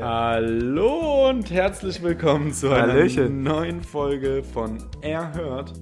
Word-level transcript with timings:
Hallo 0.00 1.28
und 1.28 1.50
herzlich 1.50 2.02
willkommen 2.02 2.52
zu 2.52 2.70
einer 2.70 2.92
Hallöchen. 2.92 3.42
neuen 3.42 3.82
Folge 3.82 4.42
von 4.42 4.78
Er 5.00 5.32
hört. 5.34 5.72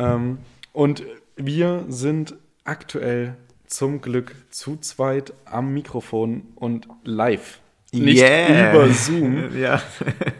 Ähm, 0.00 0.38
und 0.72 1.04
wir 1.36 1.84
sind 1.88 2.34
aktuell 2.64 3.36
zum 3.66 4.00
Glück 4.00 4.34
zu 4.50 4.76
zweit 4.76 5.32
am 5.44 5.72
Mikrofon 5.72 6.42
und 6.56 6.88
live. 7.04 7.60
Nicht 7.92 8.20
Yeah. 8.20 8.72
über 8.72 8.92
Zoom. 8.92 9.56
Ja. 9.58 9.82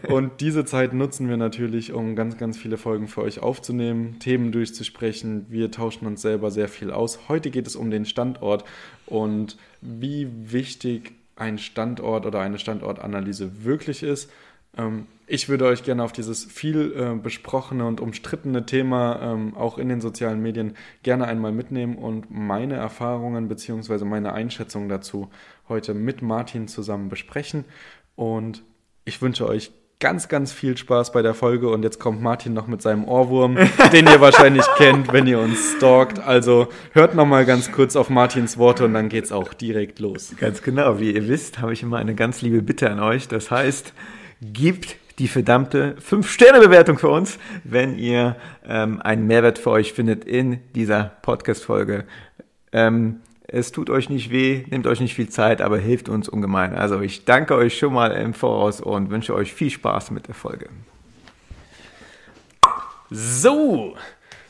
Und 0.07 0.39
diese 0.39 0.63
Zeit 0.63 0.93
nutzen 0.93 1.27
wir 1.27 1.35
natürlich, 1.35 1.91
um 1.91 2.15
ganz, 2.15 2.37
ganz 2.37 2.57
viele 2.57 2.77
Folgen 2.77 3.07
für 3.07 3.21
euch 3.21 3.39
aufzunehmen, 3.39 4.19
Themen 4.19 4.51
durchzusprechen. 4.53 5.47
Wir 5.49 5.69
tauschen 5.69 6.07
uns 6.07 6.21
selber 6.21 6.49
sehr 6.49 6.69
viel 6.69 6.91
aus. 6.91 7.27
Heute 7.27 7.51
geht 7.51 7.67
es 7.67 7.75
um 7.75 7.91
den 7.91 8.05
Standort 8.05 8.63
und 9.05 9.57
wie 9.81 10.29
wichtig 10.31 11.13
ein 11.35 11.57
Standort 11.57 12.25
oder 12.25 12.39
eine 12.39 12.57
Standortanalyse 12.57 13.65
wirklich 13.65 14.03
ist. 14.03 14.31
Ähm, 14.77 15.07
Ich 15.33 15.47
würde 15.47 15.63
euch 15.63 15.83
gerne 15.83 16.03
auf 16.03 16.11
dieses 16.11 16.43
viel 16.43 16.93
äh, 16.93 17.15
besprochene 17.15 17.85
und 17.85 18.01
umstrittene 18.01 18.65
Thema 18.65 19.17
ähm, 19.21 19.55
auch 19.55 19.77
in 19.77 19.87
den 19.87 20.01
sozialen 20.01 20.41
Medien 20.41 20.73
gerne 21.03 21.25
einmal 21.25 21.53
mitnehmen 21.53 21.95
und 21.95 22.29
meine 22.29 22.73
Erfahrungen 22.73 23.47
bzw. 23.47 24.03
meine 24.03 24.33
Einschätzung 24.33 24.89
dazu 24.89 25.29
heute 25.69 25.93
mit 25.93 26.21
Martin 26.21 26.67
zusammen 26.67 27.07
besprechen. 27.07 27.63
Und 28.17 28.63
ich 29.05 29.21
wünsche 29.21 29.47
euch 29.47 29.71
ganz, 30.01 30.27
ganz 30.27 30.51
viel 30.51 30.75
Spaß 30.75 31.13
bei 31.13 31.21
der 31.21 31.33
Folge. 31.33 31.69
Und 31.69 31.83
jetzt 31.83 32.01
kommt 32.01 32.21
Martin 32.21 32.53
noch 32.53 32.67
mit 32.67 32.81
seinem 32.81 33.05
Ohrwurm, 33.05 33.55
den 33.93 34.07
ihr 34.07 34.19
wahrscheinlich 34.19 34.65
kennt, 34.75 35.13
wenn 35.13 35.27
ihr 35.27 35.39
uns 35.39 35.75
stalkt. 35.77 36.19
Also 36.19 36.67
hört 36.91 37.15
noch 37.15 37.25
mal 37.25 37.45
ganz 37.45 37.71
kurz 37.71 37.95
auf 37.95 38.09
Martins 38.09 38.57
Worte 38.57 38.83
und 38.83 38.93
dann 38.93 39.07
geht's 39.07 39.31
auch 39.31 39.53
direkt 39.53 39.99
los. 39.99 40.33
Ganz 40.37 40.61
genau. 40.61 40.99
Wie 40.99 41.13
ihr 41.13 41.29
wisst, 41.29 41.59
habe 41.59 41.71
ich 41.71 41.83
immer 41.83 41.99
eine 41.99 42.15
ganz 42.15 42.41
liebe 42.41 42.61
Bitte 42.61 42.91
an 42.91 42.99
euch. 42.99 43.29
Das 43.29 43.49
heißt, 43.49 43.93
gebt 44.41 44.97
die 45.21 45.27
verdammte 45.27 45.95
5-Sterne-Bewertung 46.01 46.97
für 46.97 47.09
uns, 47.09 47.37
wenn 47.63 47.95
ihr 47.95 48.35
ähm, 48.65 48.99
einen 49.03 49.27
Mehrwert 49.27 49.59
für 49.59 49.69
euch 49.69 49.93
findet 49.93 50.25
in 50.25 50.61
dieser 50.73 51.11
Podcast-Folge. 51.21 52.05
Ähm, 52.71 53.21
es 53.43 53.71
tut 53.71 53.91
euch 53.91 54.09
nicht 54.09 54.31
weh, 54.31 54.63
nehmt 54.71 54.87
euch 54.87 54.99
nicht 54.99 55.13
viel 55.13 55.29
Zeit, 55.29 55.61
aber 55.61 55.77
hilft 55.77 56.09
uns 56.09 56.27
ungemein. 56.27 56.73
Also 56.73 57.01
ich 57.01 57.23
danke 57.23 57.53
euch 57.53 57.77
schon 57.77 57.93
mal 57.93 58.11
im 58.13 58.33
Voraus 58.33 58.81
und 58.81 59.11
wünsche 59.11 59.35
euch 59.35 59.53
viel 59.53 59.69
Spaß 59.69 60.09
mit 60.09 60.27
der 60.27 60.33
Folge. 60.33 60.69
So, 63.11 63.95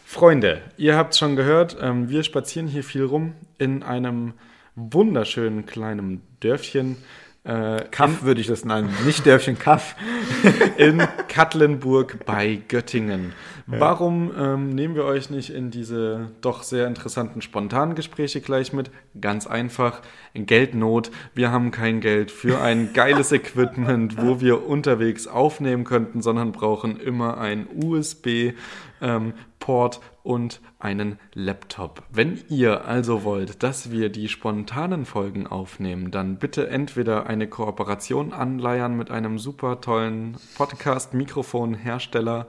Freunde, 0.06 0.62
ihr 0.78 0.96
habt 0.96 1.18
schon 1.18 1.36
gehört, 1.36 1.76
ähm, 1.82 2.08
wir 2.08 2.24
spazieren 2.24 2.70
hier 2.70 2.86
viel 2.86 3.04
rum 3.04 3.34
in 3.58 3.84
einem 3.84 4.36
wunderschönen 4.76 5.66
kleinen 5.66 6.22
Dörfchen. 6.40 6.96
Äh, 7.44 7.86
Kaff 7.90 8.24
würde 8.24 8.40
ich 8.40 8.48
das 8.48 8.66
nennen, 8.66 8.94
nicht 9.06 9.26
Dörfchen 9.26 9.58
Kaff. 9.58 9.96
in 10.78 11.02
Katlenburg 11.28 12.26
bei 12.26 12.62
Göttingen. 12.68 13.34
Warum 13.68 14.32
ähm, 14.38 14.70
nehmen 14.76 14.96
wir 14.96 15.06
euch 15.06 15.30
nicht 15.30 15.50
in 15.50 15.72
diese 15.72 16.32
doch 16.42 16.64
sehr 16.64 16.88
interessanten 16.88 17.42
spontanen 17.42 17.96
Gespräche 17.96 18.42
gleich 18.42 18.74
mit? 18.74 18.92
Ganz 19.20 19.48
einfach, 19.48 20.02
Geldnot. 20.34 21.10
Wir 21.34 21.52
haben 21.52 21.72
kein 21.72 22.02
Geld 22.02 22.32
für 22.32 22.60
ein 22.60 22.92
geiles 22.94 23.32
Equipment, 23.32 24.22
wo 24.22 24.42
wir 24.42 24.68
unterwegs 24.68 25.28
aufnehmen 25.28 25.84
könnten, 25.86 26.22
sondern 26.22 26.52
brauchen 26.52 27.00
immer 27.00 27.38
ein 27.38 27.68
USB. 27.74 28.54
Ähm, 29.02 29.34
Port 29.62 30.02
und 30.24 30.60
einen 30.80 31.18
Laptop. 31.34 32.04
Wenn 32.12 32.42
ihr 32.50 32.86
also 32.86 33.24
wollt, 33.24 33.64
dass 33.64 33.92
wir 33.92 34.10
die 34.10 34.28
spontanen 34.28 35.06
Folgen 35.06 35.48
aufnehmen, 35.48 36.12
dann 36.12 36.36
bitte 36.36 36.68
entweder 36.68 37.28
eine 37.28 37.48
Kooperation 37.48 38.34
anleiern 38.34 38.98
mit 38.98 39.10
einem 39.10 39.40
super 39.40 39.80
tollen 39.80 40.36
Podcast-Mikrofon-Hersteller 40.58 42.48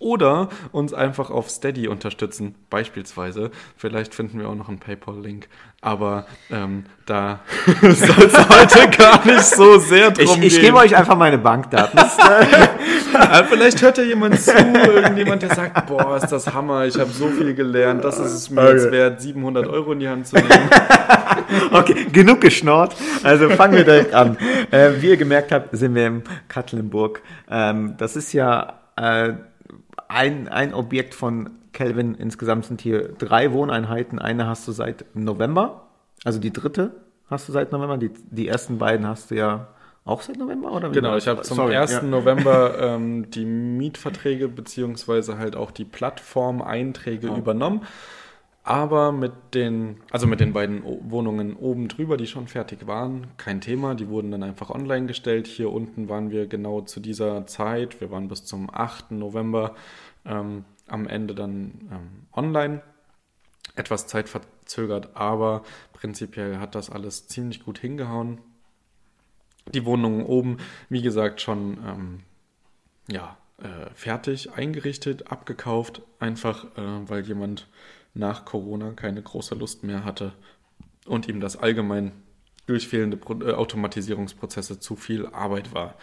oder 0.00 0.48
uns 0.72 0.92
einfach 0.92 1.30
auf 1.30 1.48
Steady 1.50 1.86
unterstützen, 1.86 2.56
beispielsweise. 2.70 3.50
Vielleicht 3.76 4.14
finden 4.14 4.40
wir 4.40 4.48
auch 4.48 4.54
noch 4.54 4.68
einen 4.68 4.80
PayPal-Link, 4.80 5.48
aber 5.82 6.26
ähm, 6.50 6.84
da 7.06 7.40
soll 7.82 8.24
es 8.24 8.48
heute 8.48 8.90
gar 8.96 9.24
nicht 9.24 9.44
so 9.44 9.78
sehr 9.78 10.10
drum 10.10 10.38
Ich, 10.40 10.46
ich 10.46 10.54
gehen. 10.54 10.64
gebe 10.64 10.78
euch 10.78 10.96
einfach 10.96 11.16
meine 11.16 11.38
Bankdaten. 11.38 12.00
Äh, 13.12 13.44
vielleicht 13.44 13.82
hört 13.82 13.98
ja 13.98 14.04
jemand 14.04 14.40
zu, 14.40 14.52
irgendjemand, 14.52 15.42
der 15.42 15.52
sagt, 15.54 15.86
boah, 15.86 16.16
ist 16.16 16.30
das 16.30 16.54
Hammer, 16.54 16.86
ich 16.86 16.98
habe 16.98 17.10
so 17.10 17.28
viel 17.28 17.54
gelernt, 17.54 18.04
das 18.04 18.18
ist 18.20 18.32
es 18.32 18.50
mir 18.50 18.70
jetzt 18.72 18.90
wert, 18.92 19.20
700 19.20 19.66
Euro 19.66 19.92
in 19.92 19.98
die 20.00 20.08
Hand 20.08 20.28
zu 20.28 20.36
nehmen. 20.36 20.70
Okay, 21.72 22.06
genug 22.12 22.40
geschnort. 22.40 22.94
Also 23.24 23.50
fangen 23.50 23.74
wir 23.74 23.84
direkt 23.84 24.14
an. 24.14 24.36
Äh, 24.70 24.92
wie 25.00 25.08
ihr 25.08 25.16
gemerkt 25.16 25.50
habt, 25.52 25.76
sind 25.76 25.94
wir 25.94 26.06
im 26.06 26.22
Katlenburg. 26.48 27.20
Ähm, 27.50 27.94
das 27.98 28.14
ist 28.16 28.32
ja 28.32 28.74
äh, 28.96 29.32
ein, 30.10 30.48
ein 30.48 30.74
Objekt 30.74 31.14
von 31.14 31.50
Kelvin. 31.72 32.14
Insgesamt 32.14 32.66
sind 32.66 32.80
hier 32.80 33.12
drei 33.18 33.52
Wohneinheiten. 33.52 34.18
Eine 34.18 34.46
hast 34.46 34.66
du 34.66 34.72
seit 34.72 35.04
November, 35.14 35.86
also 36.24 36.38
die 36.38 36.52
dritte 36.52 36.92
hast 37.28 37.48
du 37.48 37.52
seit 37.52 37.72
November. 37.72 37.96
Die, 37.96 38.10
die 38.30 38.48
ersten 38.48 38.78
beiden 38.78 39.06
hast 39.06 39.30
du 39.30 39.36
ja 39.36 39.68
auch 40.04 40.22
seit 40.22 40.36
November, 40.38 40.72
oder? 40.72 40.90
Genau, 40.90 41.16
ich 41.16 41.28
habe 41.28 41.42
zum 41.42 41.56
Sorry, 41.56 41.76
1. 41.76 41.92
ja. 41.92 42.02
November 42.02 42.78
ähm, 42.80 43.30
die 43.30 43.44
Mietverträge 43.44 44.48
beziehungsweise 44.48 45.38
halt 45.38 45.54
auch 45.54 45.70
die 45.70 45.84
Plattform-Einträge 45.84 47.28
übernommen. 47.28 47.82
Aber 48.70 49.10
mit 49.10 49.32
den, 49.52 49.96
also 50.12 50.28
mit 50.28 50.38
den 50.38 50.52
beiden 50.52 50.84
Wohnungen 50.84 51.56
oben 51.56 51.88
drüber, 51.88 52.16
die 52.16 52.28
schon 52.28 52.46
fertig 52.46 52.86
waren, 52.86 53.26
kein 53.36 53.60
Thema. 53.60 53.96
Die 53.96 54.06
wurden 54.06 54.30
dann 54.30 54.44
einfach 54.44 54.70
online 54.70 55.08
gestellt. 55.08 55.48
Hier 55.48 55.72
unten 55.72 56.08
waren 56.08 56.30
wir 56.30 56.46
genau 56.46 56.80
zu 56.82 57.00
dieser 57.00 57.48
Zeit. 57.48 58.00
Wir 58.00 58.12
waren 58.12 58.28
bis 58.28 58.44
zum 58.44 58.72
8. 58.72 59.10
November 59.10 59.74
ähm, 60.24 60.64
am 60.86 61.08
Ende 61.08 61.34
dann 61.34 61.80
ähm, 61.90 62.26
online. 62.32 62.80
Etwas 63.74 64.06
zeitverzögert, 64.06 65.16
aber 65.16 65.64
prinzipiell 65.92 66.58
hat 66.58 66.76
das 66.76 66.90
alles 66.90 67.26
ziemlich 67.26 67.64
gut 67.64 67.80
hingehauen. 67.80 68.40
Die 69.74 69.84
Wohnungen 69.84 70.24
oben, 70.24 70.58
wie 70.88 71.02
gesagt, 71.02 71.40
schon 71.40 71.76
ähm, 71.84 72.20
ja, 73.08 73.36
äh, 73.58 73.90
fertig 73.94 74.52
eingerichtet, 74.52 75.32
abgekauft, 75.32 76.02
einfach 76.20 76.66
äh, 76.76 77.08
weil 77.08 77.22
jemand 77.26 77.66
nach 78.14 78.44
Corona 78.44 78.92
keine 78.92 79.22
große 79.22 79.54
Lust 79.54 79.84
mehr 79.84 80.04
hatte 80.04 80.32
und 81.06 81.28
ihm 81.28 81.40
das 81.40 81.56
allgemein 81.56 82.12
durch 82.66 82.88
fehlende 82.88 83.18
äh, 83.44 83.52
Automatisierungsprozesse 83.52 84.80
zu 84.80 84.96
viel 84.96 85.26
Arbeit 85.26 85.74
war. 85.74 85.96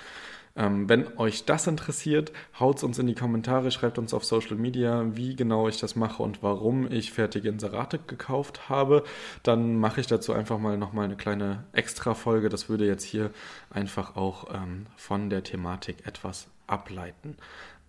Ähm, 0.58 0.90
wenn 0.90 1.18
euch 1.20 1.46
das 1.46 1.68
interessiert, 1.68 2.32
haut 2.60 2.84
uns 2.84 2.98
in 2.98 3.06
die 3.06 3.14
Kommentare, 3.14 3.70
schreibt 3.70 4.00
uns 4.00 4.14
auf 4.14 4.26
Social 4.26 4.58
Media, 4.58 5.06
wie 5.16 5.36
genau 5.36 5.68
ich 5.68 5.80
das 5.80 5.96
mache 5.96 6.24
und 6.24 6.42
warum 6.42 6.92
ich 6.92 7.12
fertige 7.12 7.50
Inserate 7.50 8.00
gekauft 8.00 8.68
habe. 8.68 9.04
Dann 9.44 9.80
mache 9.80 10.02
ich 10.02 10.08
dazu 10.08 10.34
einfach 10.34 10.58
mal 10.58 10.78
nochmal 10.78 11.06
eine 11.06 11.16
kleine 11.16 11.66
Extra-Folge. 11.74 12.50
Das 12.50 12.70
würde 12.70 12.88
jetzt 12.88 13.04
hier 13.04 13.30
einfach 13.70 14.16
auch 14.16 14.54
ähm, 14.54 14.88
von 14.96 15.30
der 15.30 15.44
Thematik 15.44 16.08
etwas 16.08 16.48
ableiten. 16.66 17.38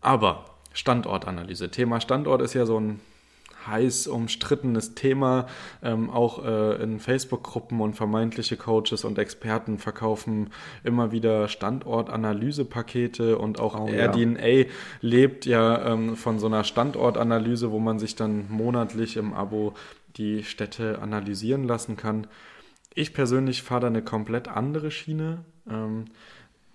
Aber 0.03 0.45
Standortanalyse. 0.75 1.71
Thema 1.71 2.03
Standort 2.03 2.43
ist 2.43 2.53
ja 2.53 2.67
so 2.67 2.79
ein 2.79 3.00
heiß 3.67 4.06
umstrittenes 4.06 4.95
Thema. 4.95 5.47
Ähm, 5.83 6.11
auch 6.11 6.45
äh, 6.45 6.83
in 6.83 6.99
Facebook-Gruppen 7.00 7.81
und 7.81 7.95
vermeintliche 7.95 8.56
Coaches 8.56 9.05
und 9.05 9.19
Experten 9.19 9.79
verkaufen 9.79 10.50
immer 10.85 11.12
wieder 11.12 11.49
Standortanalysepakete 11.49 13.39
und 13.39 13.61
auch 13.61 13.79
Oh, 13.79 13.89
ja. 13.89 14.06
RDNA 14.06 14.69
lebt 15.00 15.47
ja 15.47 15.93
ähm, 15.93 16.17
von 16.17 16.39
so 16.39 16.47
einer 16.47 16.65
Standortanalyse, 16.65 17.71
wo 17.71 17.79
man 17.79 17.99
sich 17.99 18.17
dann 18.17 18.47
monatlich 18.49 19.17
im 19.17 19.35
Abo 19.35 19.75
die 20.17 20.43
Städte 20.43 21.00
analysieren 21.00 21.65
lassen 21.65 21.97
kann. 21.97 22.27
Ich 22.95 23.15
persönlich 23.15 23.62
fahre 23.62 23.83
da 23.83 23.87
eine 23.89 24.03
komplett 24.03 24.49
andere 24.49 24.91
Schiene. 24.91 25.45
Ähm, 25.71 26.06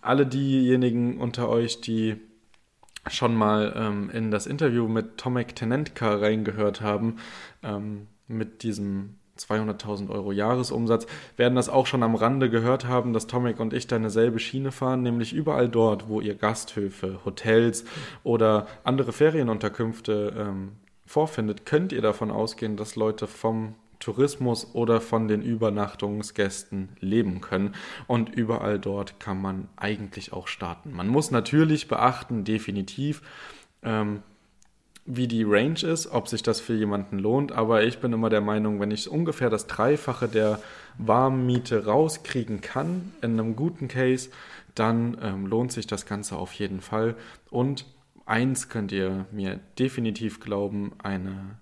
alle 0.01 0.25
diejenigen 0.25 1.17
unter 1.17 1.49
euch, 1.49 1.81
die 1.81 2.15
schon 3.09 3.35
mal 3.35 3.73
ähm, 3.75 4.09
in 4.11 4.31
das 4.31 4.47
Interview 4.47 4.87
mit 4.87 5.17
Tomek 5.17 5.55
Tenentka 5.55 6.15
reingehört 6.15 6.81
haben, 6.81 7.17
ähm, 7.61 8.07
mit 8.27 8.63
diesem 8.63 9.15
200.000 9.37 10.09
Euro 10.09 10.31
Jahresumsatz, 10.31 11.07
werden 11.37 11.55
das 11.55 11.69
auch 11.69 11.87
schon 11.87 12.03
am 12.03 12.15
Rande 12.15 12.49
gehört 12.49 12.85
haben, 12.85 13.13
dass 13.13 13.27
Tomek 13.27 13.59
und 13.59 13.73
ich 13.73 13.87
da 13.87 13.95
eine 13.95 14.09
selbe 14.09 14.39
Schiene 14.39 14.71
fahren, 14.71 15.01
nämlich 15.01 15.33
überall 15.33 15.69
dort, 15.69 16.07
wo 16.07 16.21
ihr 16.21 16.35
Gasthöfe, 16.35 17.19
Hotels 17.25 17.83
oder 18.23 18.67
andere 18.83 19.11
Ferienunterkünfte 19.11 20.33
ähm, 20.37 20.73
vorfindet, 21.05 21.65
könnt 21.65 21.91
ihr 21.91 22.01
davon 22.01 22.31
ausgehen, 22.31 22.77
dass 22.77 22.95
Leute 22.95 23.27
vom 23.27 23.75
Tourismus 24.03 24.73
oder 24.73 24.99
von 24.99 25.27
den 25.27 25.41
Übernachtungsgästen 25.41 26.89
leben 26.99 27.39
können. 27.41 27.73
Und 28.05 28.29
überall 28.29 28.79
dort 28.79 29.19
kann 29.19 29.41
man 29.41 29.69
eigentlich 29.77 30.33
auch 30.33 30.47
starten. 30.47 30.91
Man 30.91 31.07
muss 31.07 31.31
natürlich 31.31 31.87
beachten, 31.87 32.43
definitiv, 32.43 33.21
ähm, 33.81 34.21
wie 35.05 35.27
die 35.27 35.43
Range 35.43 35.79
ist, 35.81 36.11
ob 36.11 36.27
sich 36.27 36.43
das 36.43 36.59
für 36.59 36.73
jemanden 36.73 37.17
lohnt. 37.17 37.51
Aber 37.51 37.83
ich 37.83 37.99
bin 37.99 38.13
immer 38.13 38.29
der 38.29 38.41
Meinung, 38.41 38.79
wenn 38.79 38.91
ich 38.91 39.09
ungefähr 39.09 39.49
das 39.49 39.67
Dreifache 39.67 40.27
der 40.27 40.59
Warmmiete 40.97 41.85
rauskriegen 41.85 42.61
kann, 42.61 43.13
in 43.21 43.39
einem 43.39 43.55
guten 43.55 43.87
Case, 43.87 44.29
dann 44.75 45.17
ähm, 45.21 45.45
lohnt 45.45 45.71
sich 45.71 45.87
das 45.87 46.05
Ganze 46.05 46.35
auf 46.35 46.53
jeden 46.53 46.81
Fall. 46.81 47.15
Und 47.49 47.85
eins 48.25 48.69
könnt 48.69 48.91
ihr 48.91 49.25
mir 49.31 49.59
definitiv 49.77 50.39
glauben, 50.39 50.93
eine, 51.01 51.57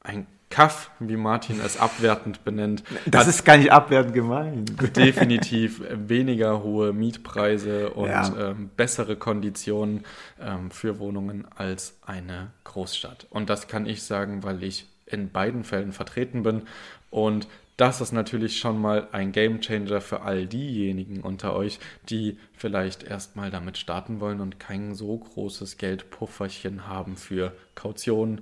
ein 0.00 0.26
Kaff, 0.48 0.90
wie 1.00 1.16
Martin 1.16 1.60
es 1.60 1.78
abwertend 1.78 2.44
benennt. 2.44 2.84
Das 3.04 3.26
ist 3.26 3.44
gar 3.44 3.56
nicht 3.56 3.72
abwertend 3.72 4.14
gemeint. 4.14 4.96
Definitiv 4.96 5.82
weniger 5.90 6.62
hohe 6.62 6.92
Mietpreise 6.92 7.90
und 7.90 8.08
ja. 8.08 8.50
ähm, 8.50 8.70
bessere 8.76 9.16
Konditionen 9.16 10.04
ähm, 10.40 10.70
für 10.70 10.98
Wohnungen 10.98 11.46
als 11.56 11.98
eine 12.06 12.52
Großstadt. 12.64 13.26
Und 13.30 13.50
das 13.50 13.66
kann 13.66 13.86
ich 13.86 14.04
sagen, 14.04 14.44
weil 14.44 14.62
ich 14.62 14.86
in 15.04 15.30
beiden 15.30 15.64
Fällen 15.64 15.92
vertreten 15.92 16.42
bin. 16.42 16.62
Und 17.10 17.48
das 17.76 18.00
ist 18.00 18.12
natürlich 18.12 18.58
schon 18.58 18.80
mal 18.80 19.08
ein 19.12 19.32
Gamechanger 19.32 20.00
für 20.00 20.22
all 20.22 20.46
diejenigen 20.46 21.20
unter 21.20 21.54
euch, 21.54 21.78
die 22.08 22.38
vielleicht 22.54 23.02
erstmal 23.02 23.50
damit 23.50 23.76
starten 23.78 24.20
wollen 24.20 24.40
und 24.40 24.58
kein 24.58 24.94
so 24.94 25.18
großes 25.18 25.76
Geldpufferchen 25.76 26.86
haben 26.86 27.16
für 27.16 27.52
Kaution, 27.74 28.40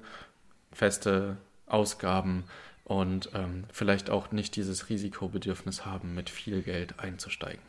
feste 0.73 1.37
Ausgaben 1.67 2.45
und 2.85 3.31
ähm, 3.35 3.65
vielleicht 3.73 4.11
auch 4.11 4.31
nicht 4.31 4.57
dieses 4.57 4.89
Risikobedürfnis 4.89 5.87
haben, 5.87 6.15
mit 6.15 6.31
viel 6.31 6.63
Geld 6.63 6.99
einzusteigen. 6.99 7.63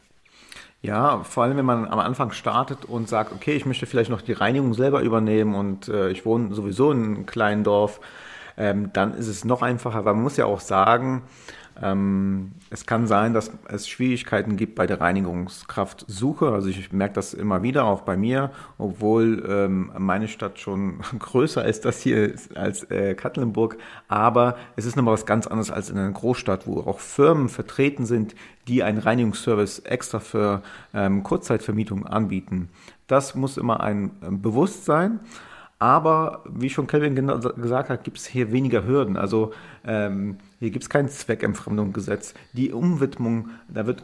Ja, 0.82 1.24
vor 1.24 1.44
allem 1.44 1.58
wenn 1.58 1.66
man 1.66 1.88
am 1.88 2.00
Anfang 2.00 2.32
startet 2.32 2.86
und 2.86 3.10
sagt, 3.10 3.32
okay, 3.32 3.54
ich 3.54 3.66
möchte 3.66 3.86
vielleicht 3.86 4.10
noch 4.10 4.22
die 4.22 4.34
Reinigung 4.34 4.74
selber 4.74 5.02
übernehmen 5.02 5.56
und 5.56 5.88
äh, 5.88 6.10
ich 6.10 6.26
wohne 6.26 6.54
sowieso 6.54 6.92
in 6.92 7.04
einem 7.04 7.26
kleinen 7.26 7.64
Dorf, 7.64 8.00
ähm, 8.58 8.92
dann 8.94 9.14
ist 9.16 9.28
es 9.28 9.46
noch 9.46 9.62
einfacher, 9.62 10.06
weil 10.06 10.14
man 10.14 10.24
muss 10.24 10.38
ja 10.38 10.46
auch 10.46 10.60
sagen, 10.60 11.24
ähm, 11.82 12.54
es 12.70 12.86
kann 12.86 13.06
sein, 13.06 13.34
dass 13.34 13.52
es 13.68 13.88
Schwierigkeiten 13.88 14.56
gibt 14.56 14.76
bei 14.76 14.88
der 14.88 15.02
Reinigungskraftsuche. 15.02 16.50
Also 16.50 16.70
ich 16.70 16.92
merke 16.94 17.16
das 17.16 17.34
immer 17.34 17.64
wieder, 17.64 17.86
auch 17.86 18.02
bei 18.02 18.16
mir, 18.16 18.52
obwohl 18.78 19.46
ähm, 19.48 19.92
meine 19.98 20.28
Stadt 20.28 20.60
schon 20.60 21.00
größer 21.20 21.66
ist, 21.66 21.86
das 21.86 22.02
hier 22.02 22.34
als 22.56 22.84
äh, 22.90 23.14
Katlenburg. 23.16 23.78
Aber 24.08 24.56
es 24.76 24.86
ist 24.86 24.96
nochmal 24.96 25.14
was 25.14 25.26
ganz 25.26 25.48
anderes 25.48 25.72
als 25.72 25.90
in 25.90 25.98
einer 25.98 26.12
Großstadt, 26.12 26.66
wo 26.66 26.80
auch 26.80 27.00
Firmen 27.00 27.50
vertreten 27.50 28.06
sind, 28.06 28.36
die 28.68 28.84
einen 28.84 29.00
Reinigungsservice 29.00 29.80
extra 29.80 30.20
für 30.20 30.62
ähm, 30.94 31.24
Kurzzeitvermietung 31.24 32.06
anbieten. 32.06 32.70
Das 33.08 33.36
muss 33.36 33.58
immer 33.58 33.82
ein 33.82 34.12
äh, 34.22 34.32
Bewusstsein. 34.32 35.20
Aber 35.78 36.44
wie 36.50 36.70
schon 36.70 36.88
Kelvin 36.88 37.16
gesagt 37.16 37.90
hat, 37.90 38.06
gibt 38.06 38.18
es 38.18 38.26
hier 38.26 38.54
weniger 38.54 38.86
Hürden. 38.86 39.18
Also 39.18 39.52
ähm, 39.86 40.38
hier 40.60 40.72
gibt 40.72 40.84
es 40.84 40.90
kein 40.90 41.10
Zweckentfremdungsgesetz. 41.10 42.34
Die 42.54 42.72
Umwidmung, 42.72 43.50
da 43.68 43.86
wird 43.86 44.04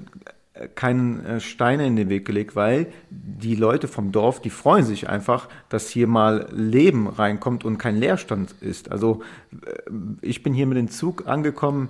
äh, 0.53 0.67
kein 0.67 1.25
äh, 1.25 1.39
Steine 1.39 1.87
in 1.87 1.95
den 1.95 2.09
Weg 2.09 2.25
gelegt, 2.25 2.55
weil 2.55 2.91
die 3.09 3.55
Leute 3.55 3.87
vom 3.87 4.11
Dorf, 4.11 4.41
die 4.41 4.49
freuen 4.49 4.85
sich 4.85 5.09
einfach, 5.09 5.47
dass 5.69 5.89
hier 5.89 6.07
mal 6.07 6.47
Leben 6.51 7.07
reinkommt 7.07 7.63
und 7.63 7.77
kein 7.77 7.97
Leerstand 7.97 8.53
ist. 8.61 8.91
Also 8.91 9.21
äh, 9.65 9.91
ich 10.21 10.43
bin 10.43 10.53
hier 10.53 10.67
mit 10.67 10.77
dem 10.77 10.89
Zug 10.89 11.27
angekommen 11.27 11.89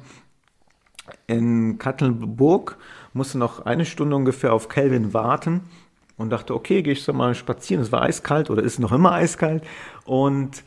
in 1.27 1.77
Kattelburg, 1.77 2.77
musste 3.13 3.37
noch 3.37 3.65
eine 3.65 3.85
Stunde 3.85 4.15
ungefähr 4.15 4.53
auf 4.53 4.69
Kelvin 4.69 5.13
warten 5.13 5.61
und 6.17 6.29
dachte, 6.29 6.53
okay, 6.53 6.83
gehe 6.83 6.93
ich 6.93 7.03
so 7.03 7.13
mal 7.13 7.33
spazieren. 7.35 7.83
Es 7.83 7.91
war 7.91 8.03
eiskalt 8.03 8.49
oder 8.49 8.61
ist 8.61 8.79
noch 8.79 8.91
immer 8.91 9.11
eiskalt 9.13 9.63
und 10.05 10.63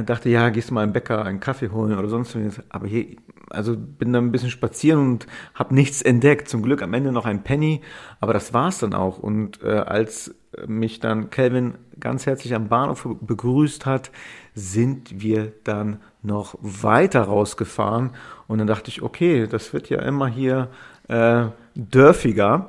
dachte, 0.00 0.30
ja, 0.30 0.48
gehst 0.48 0.70
du 0.70 0.74
mal 0.74 0.84
im 0.84 0.92
Bäcker 0.92 1.24
einen 1.24 1.40
Kaffee 1.40 1.68
holen 1.68 1.96
oder 1.98 2.08
sonst 2.08 2.34
was. 2.34 2.62
Aber 2.70 2.86
hier, 2.86 3.16
also 3.50 3.76
bin 3.76 4.12
dann 4.12 4.26
ein 4.26 4.32
bisschen 4.32 4.50
spazieren 4.50 5.00
und 5.00 5.26
habe 5.54 5.74
nichts 5.74 6.00
entdeckt. 6.00 6.48
Zum 6.48 6.62
Glück 6.62 6.82
am 6.82 6.94
Ende 6.94 7.12
noch 7.12 7.26
ein 7.26 7.42
Penny, 7.42 7.82
aber 8.20 8.32
das 8.32 8.54
war's 8.54 8.78
dann 8.78 8.94
auch. 8.94 9.18
Und 9.18 9.62
äh, 9.62 9.68
als 9.70 10.34
mich 10.66 11.00
dann 11.00 11.30
Kelvin 11.30 11.74
ganz 11.98 12.26
herzlich 12.26 12.54
am 12.54 12.68
Bahnhof 12.68 13.08
begrüßt 13.20 13.86
hat, 13.86 14.10
sind 14.54 15.22
wir 15.22 15.52
dann 15.64 16.00
noch 16.22 16.56
weiter 16.60 17.22
rausgefahren. 17.22 18.10
Und 18.48 18.58
dann 18.58 18.66
dachte 18.66 18.88
ich, 18.88 19.02
okay, 19.02 19.46
das 19.46 19.72
wird 19.72 19.88
ja 19.88 20.00
immer 20.02 20.28
hier 20.28 20.68
äh, 21.08 21.46
dörfiger. 21.74 22.68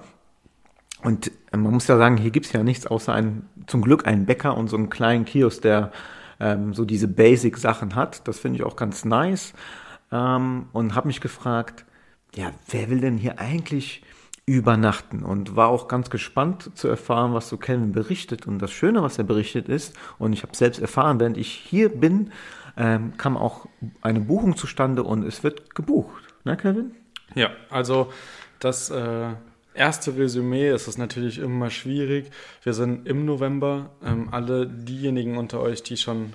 Und 1.04 1.32
man 1.52 1.72
muss 1.72 1.88
ja 1.88 1.98
sagen, 1.98 2.18
hier 2.18 2.32
gibt 2.32 2.46
es 2.46 2.54
ja 2.54 2.64
nichts 2.64 2.88
außer 2.88 3.14
ein, 3.14 3.44
zum 3.68 3.82
Glück 3.82 4.08
einen 4.08 4.26
Bäcker 4.26 4.58
und 4.58 4.70
so 4.70 4.78
einen 4.78 4.90
kleinen 4.90 5.26
Kiosk, 5.26 5.62
der 5.62 5.92
ähm, 6.44 6.74
so 6.74 6.84
diese 6.84 7.08
Basic-Sachen 7.08 7.96
hat. 7.96 8.28
Das 8.28 8.40
finde 8.40 8.60
ich 8.60 8.66
auch 8.66 8.76
ganz 8.76 9.06
nice. 9.06 9.54
Ähm, 10.12 10.68
und 10.74 10.94
habe 10.94 11.08
mich 11.08 11.22
gefragt, 11.22 11.86
ja, 12.36 12.52
wer 12.70 12.90
will 12.90 13.00
denn 13.00 13.18
hier 13.18 13.40
eigentlich 13.40 14.04
übernachten? 14.46 15.24
Und 15.24 15.56
war 15.56 15.70
auch 15.70 15.88
ganz 15.88 16.10
gespannt 16.10 16.72
zu 16.76 16.90
erfahren, 16.90 17.34
was 17.34 17.48
so 17.48 17.58
Kelvin 17.58 17.94
berichtet. 17.94 18.46
Und 18.46 18.60
das 18.60 18.72
Schöne, 18.72 19.02
was 19.02 19.18
er 19.18 19.24
berichtet 19.24 19.70
ist, 19.70 19.96
und 20.20 20.34
ich 20.34 20.44
habe 20.44 20.56
selbst 20.56 20.82
erfahren, 20.82 21.20
während 21.20 21.38
ich 21.38 21.50
hier 21.50 21.90
bin, 21.90 22.32
ähm, 22.76 23.16
kam 23.18 23.38
auch 23.38 23.68
eine 24.02 24.20
Buchung 24.20 24.58
zustande 24.58 25.04
und 25.04 25.24
es 25.24 25.44
wird 25.44 25.74
gebucht. 25.76 26.24
Ne, 26.44 26.58
Kelvin? 26.58 26.92
Ja, 27.36 27.50
also 27.70 28.12
das... 28.60 28.90
Äh 28.90 29.36
erste 29.74 30.18
Resümee 30.18 30.72
ist 30.72 30.88
es 30.88 30.98
natürlich 30.98 31.40
immer 31.40 31.70
schwierig. 31.70 32.32
Wir 32.64 32.74
sind 32.74 33.08
im 33.08 33.26
November. 33.26 33.92
Ähm, 34.04 34.30
alle 34.32 34.68
diejenigen 34.68 35.38
unter 35.38 35.60
euch, 35.62 35.84
die 35.84 35.98
schon 35.98 36.34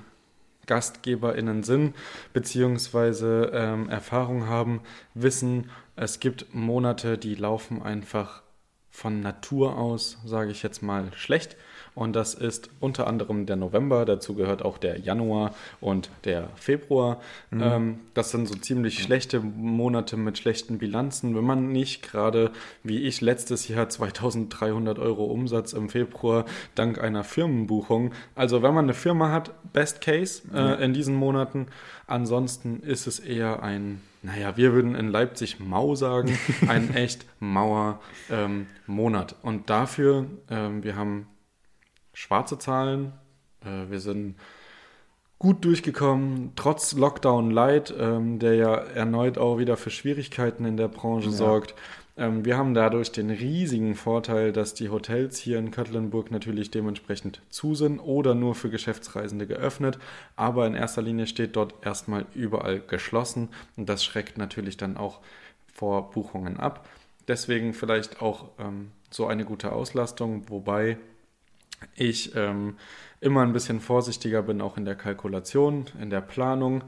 GastgeberInnen 0.66 1.62
sind, 1.62 1.96
beziehungsweise 2.32 3.50
ähm, 3.52 3.88
Erfahrung 3.88 4.46
haben, 4.46 4.82
wissen, 5.14 5.70
es 5.96 6.20
gibt 6.20 6.54
Monate, 6.54 7.18
die 7.18 7.34
laufen 7.34 7.82
einfach 7.82 8.42
von 8.90 9.20
Natur 9.20 9.76
aus, 9.76 10.18
sage 10.24 10.50
ich 10.50 10.62
jetzt 10.62 10.82
mal, 10.82 11.10
schlecht. 11.14 11.56
Und 11.98 12.14
das 12.14 12.34
ist 12.34 12.70
unter 12.78 13.08
anderem 13.08 13.44
der 13.44 13.56
November, 13.56 14.04
dazu 14.04 14.36
gehört 14.36 14.64
auch 14.64 14.78
der 14.78 15.00
Januar 15.00 15.52
und 15.80 16.10
der 16.22 16.48
Februar. 16.54 17.20
Mhm. 17.50 17.60
Ähm, 17.60 17.98
das 18.14 18.30
sind 18.30 18.46
so 18.46 18.54
ziemlich 18.54 19.02
schlechte 19.02 19.40
Monate 19.40 20.16
mit 20.16 20.38
schlechten 20.38 20.78
Bilanzen. 20.78 21.34
Wenn 21.34 21.42
man 21.42 21.72
nicht 21.72 22.02
gerade, 22.08 22.52
wie 22.84 22.98
ich 23.02 23.20
letztes 23.20 23.66
Jahr, 23.66 23.88
2300 23.88 25.00
Euro 25.00 25.24
Umsatz 25.24 25.72
im 25.72 25.88
Februar 25.88 26.44
dank 26.76 27.02
einer 27.02 27.24
Firmenbuchung. 27.24 28.12
Also 28.36 28.62
wenn 28.62 28.74
man 28.74 28.84
eine 28.84 28.94
Firma 28.94 29.32
hat, 29.32 29.50
Best 29.72 30.00
Case 30.00 30.42
äh, 30.54 30.80
in 30.84 30.94
diesen 30.94 31.16
Monaten. 31.16 31.66
Ansonsten 32.06 32.78
ist 32.80 33.08
es 33.08 33.18
eher 33.18 33.60
ein 33.64 34.00
naja, 34.20 34.56
wir 34.56 34.72
würden 34.72 34.96
in 34.96 35.08
Leipzig 35.08 35.60
mau 35.60 35.94
sagen, 35.94 36.36
ein 36.68 36.92
echt 36.94 37.24
mauer 37.38 38.00
ähm, 38.30 38.66
Monat. 38.86 39.36
Und 39.42 39.70
dafür, 39.70 40.26
ähm, 40.50 40.82
wir 40.82 40.96
haben 40.96 41.28
schwarze 42.18 42.58
Zahlen. 42.58 43.12
Äh, 43.64 43.90
wir 43.90 44.00
sind 44.00 44.34
gut 45.38 45.64
durchgekommen, 45.64 46.52
trotz 46.56 46.92
Lockdown 46.94 47.52
Light, 47.52 47.94
ähm, 47.96 48.40
der 48.40 48.54
ja 48.56 48.74
erneut 48.74 49.38
auch 49.38 49.58
wieder 49.58 49.76
für 49.76 49.90
Schwierigkeiten 49.90 50.64
in 50.64 50.76
der 50.76 50.88
Branche 50.88 51.30
ja. 51.30 51.36
sorgt. 51.36 51.76
Ähm, 52.16 52.44
wir 52.44 52.56
haben 52.56 52.74
dadurch 52.74 53.12
den 53.12 53.30
riesigen 53.30 53.94
Vorteil, 53.94 54.52
dass 54.52 54.74
die 54.74 54.88
Hotels 54.88 55.38
hier 55.38 55.60
in 55.60 55.70
Köttlenburg 55.70 56.32
natürlich 56.32 56.72
dementsprechend 56.72 57.40
zu 57.50 57.76
sind 57.76 58.00
oder 58.00 58.34
nur 58.34 58.56
für 58.56 58.68
Geschäftsreisende 58.68 59.46
geöffnet. 59.46 60.00
Aber 60.34 60.66
in 60.66 60.74
erster 60.74 61.02
Linie 61.02 61.28
steht 61.28 61.54
dort 61.54 61.74
erstmal 61.86 62.26
überall 62.34 62.80
geschlossen 62.80 63.48
und 63.76 63.88
das 63.88 64.04
schreckt 64.04 64.38
natürlich 64.38 64.76
dann 64.76 64.96
auch 64.96 65.20
vor 65.72 66.10
Buchungen 66.10 66.58
ab. 66.58 66.88
Deswegen 67.28 67.74
vielleicht 67.74 68.20
auch 68.20 68.46
ähm, 68.58 68.90
so 69.08 69.28
eine 69.28 69.44
gute 69.44 69.70
Auslastung, 69.70 70.42
wobei 70.48 70.98
ich 71.94 72.34
ähm, 72.34 72.76
immer 73.20 73.42
ein 73.42 73.52
bisschen 73.52 73.80
vorsichtiger 73.80 74.42
bin, 74.42 74.60
auch 74.60 74.76
in 74.76 74.84
der 74.84 74.96
Kalkulation, 74.96 75.86
in 76.00 76.10
der 76.10 76.20
Planung. 76.20 76.84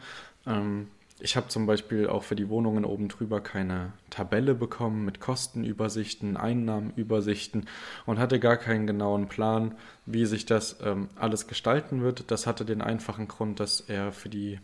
Ähm, 0.47 0.89
ich 1.23 1.37
habe 1.37 1.49
zum 1.49 1.67
Beispiel 1.67 2.09
auch 2.09 2.23
für 2.23 2.35
die 2.35 2.49
Wohnungen 2.49 2.85
oben 2.85 3.09
drüber 3.09 3.41
keine 3.43 3.93
Tabelle 4.09 4.55
bekommen 4.55 5.05
mit 5.05 5.21
Kostenübersichten, 5.21 6.37
Einnahmenübersichten 6.37 7.67
und 8.07 8.19
hatte 8.19 8.41
gar 8.41 8.57
keinen 8.57 8.87
genauen 8.87 9.29
Plan, 9.29 9.75
wie 10.07 10.25
sich 10.25 10.47
das 10.47 10.79
ähm, 10.83 11.09
alles 11.17 11.47
gestalten 11.47 12.03
wird. 12.03 12.31
Das 12.31 12.47
hatte 12.47 12.65
den 12.65 12.81
einfachen 12.81 13.29
Grund, 13.29 13.61
dass 13.61 13.81
er 13.81 14.13
für 14.13 14.31
die 14.31 14.55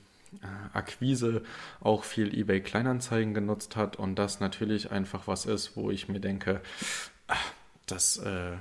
äh, 0.42 0.46
Akquise 0.72 1.42
auch 1.80 2.04
viel 2.04 2.36
eBay 2.36 2.60
Kleinanzeigen 2.60 3.34
genutzt 3.34 3.76
hat 3.76 3.96
und 3.96 4.14
das 4.18 4.40
natürlich 4.40 4.90
einfach 4.90 5.26
was 5.26 5.44
ist, 5.44 5.76
wo 5.76 5.90
ich 5.90 6.08
mir 6.08 6.20
denke, 6.20 6.62
ach, 7.28 7.52
das 7.86 8.16
äh, 8.16 8.52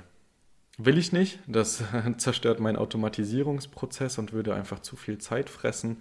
will 0.78 0.98
ich 0.98 1.12
nicht. 1.12 1.38
Das 1.46 1.82
zerstört 2.18 2.60
meinen 2.60 2.76
Automatisierungsprozess 2.76 4.18
und 4.18 4.32
würde 4.32 4.54
einfach 4.54 4.80
zu 4.80 4.96
viel 4.96 5.18
Zeit 5.18 5.50
fressen. 5.50 5.98